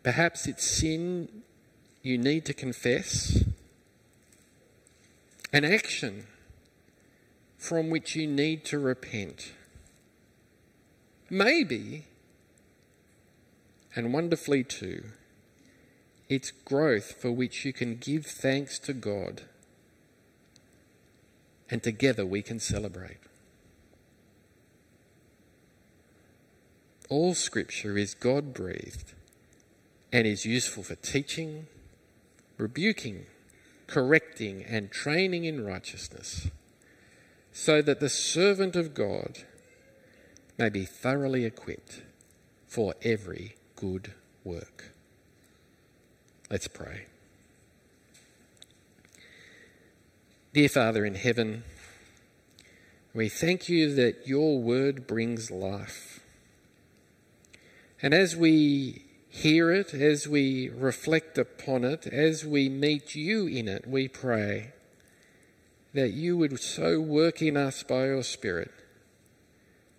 Perhaps 0.03 0.47
it's 0.47 0.65
sin 0.65 1.43
you 2.03 2.17
need 2.17 2.47
to 2.47 2.55
confess, 2.55 3.45
an 5.53 5.67
action 5.67 6.29
from 7.59 7.91
which 7.91 8.17
you 8.17 8.27
need 8.27 8.65
to 8.65 8.79
repent. 8.79 9.53
Maybe, 11.29 12.07
and 13.95 14.15
wonderfully 14.15 14.65
too, 14.65 15.05
it's 16.31 16.53
growth 16.53 17.21
for 17.21 17.31
which 17.31 17.67
you 17.67 17.75
can 17.75 17.97
give 17.97 18.25
thanks 18.25 18.79
to 18.79 18.95
God 18.95 19.43
and 21.71 21.83
together 21.83 22.25
we 22.25 22.43
can 22.43 22.59
celebrate. 22.59 23.19
All 27.09 27.35
scripture 27.35 27.97
is 27.97 28.15
God 28.15 28.53
breathed 28.53 29.15
and 30.13 30.27
is 30.27 30.45
useful 30.45 30.83
for 30.83 30.95
teaching, 30.95 31.67
rebuking, 32.59 33.27
correcting, 33.87 34.63
and 34.63 34.91
training 34.91 35.45
in 35.45 35.65
righteousness, 35.65 36.49
so 37.53 37.81
that 37.83 38.01
the 38.01 38.11
servant 38.11 38.77
of 38.77 38.95
God 38.95 39.39
may 40.59 40.69
be 40.69 40.85
thoroughly 40.85 41.45
equipped 41.45 42.03
for 42.67 42.95
every 43.03 43.57
good 43.77 44.13
work. 44.45 44.93
Let's 46.51 46.69
pray. 46.69 47.07
Dear 50.59 50.69
Father 50.69 51.05
in 51.05 51.15
heaven, 51.15 51.63
we 53.15 53.29
thank 53.29 53.69
you 53.69 53.95
that 53.95 54.27
your 54.27 54.59
word 54.59 55.07
brings 55.07 55.53
life. 55.53 56.19
And 58.03 58.13
as 58.13 58.35
we 58.35 59.05
hear 59.29 59.71
it, 59.71 59.95
as 59.95 60.27
we 60.27 60.69
reflect 60.69 61.39
upon 61.39 61.85
it, 61.85 62.09
as 62.09 62.45
we 62.45 62.69
meet 62.69 63.15
you 63.15 63.47
in 63.47 63.69
it, 63.69 63.87
we 63.87 64.09
pray 64.09 64.73
that 65.95 66.11
you 66.11 66.37
would 66.37 66.59
so 66.59 67.01
work 67.01 67.41
in 67.41 67.57
us 67.57 67.85
by 67.85 68.07
your 68.07 68.25
Spirit 68.25 68.73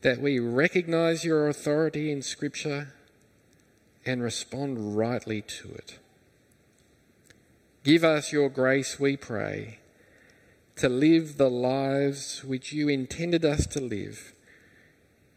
that 0.01 0.19
we 0.19 0.39
recognize 0.39 1.23
your 1.23 1.47
authority 1.47 2.11
in 2.11 2.21
Scripture 2.21 2.95
and 4.05 4.21
respond 4.21 4.97
rightly 4.97 5.41
to 5.41 5.69
it. 5.69 5.99
Give 7.85 8.03
us 8.03 8.33
your 8.33 8.49
grace, 8.49 8.99
we 8.99 9.15
pray 9.15 9.79
to 10.79 10.87
live 10.87 11.35
the 11.35 11.49
lives 11.49 12.41
which 12.45 12.71
you 12.71 12.87
intended 12.87 13.43
us 13.43 13.67
to 13.67 13.81
live, 13.81 14.33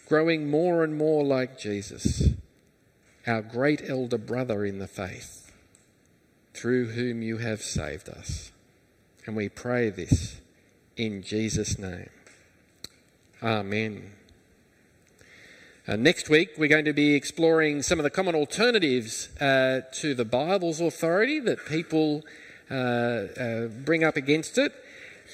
growing 0.07 0.49
more 0.49 0.85
and 0.85 0.97
more 0.97 1.25
like 1.25 1.59
Jesus, 1.59 2.29
our 3.27 3.43
great 3.43 3.83
elder 3.85 4.19
brother 4.19 4.65
in 4.65 4.79
the 4.79 4.87
faith, 4.87 5.51
through 6.55 6.91
whom 6.91 7.23
you 7.23 7.39
have 7.39 7.61
saved 7.61 8.09
us. 8.09 8.53
And 9.27 9.35
we 9.35 9.49
pray 9.49 9.91
this 9.91 10.41
in 10.97 11.25
Jesus' 11.25 11.77
name. 11.77 12.11
Amen. 13.43 14.13
Uh, 15.89 15.97
next 15.97 16.29
week, 16.29 16.51
we're 16.57 16.69
going 16.69 16.85
to 16.85 16.93
be 16.93 17.17
exploring 17.17 17.83
some 17.83 17.99
of 17.99 18.05
the 18.05 18.11
common 18.11 18.37
alternatives 18.37 19.29
uh, 19.41 19.81
to 19.95 20.15
the 20.15 20.25
Bible's 20.25 20.81
authority 20.81 21.41
that 21.41 21.67
people 21.67 22.23
uh, 22.71 22.75
uh 22.75 23.67
bring 23.67 24.05
up 24.05 24.17
against 24.17 24.57
it 24.57 24.73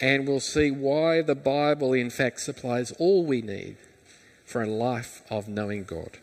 and 0.01 0.27
we'll 0.27 0.41
see 0.41 0.71
why 0.71 1.23
the 1.23 1.35
Bible, 1.35 1.93
in 1.93 2.11
fact, 2.11 2.41
supplies 2.41 2.93
all 2.99 3.25
we 3.25 3.43
need 3.43 3.77
for 4.45 4.63
a 4.63 4.67
life 4.67 5.23
of 5.31 5.49
knowing 5.49 5.85
God. 5.85 6.19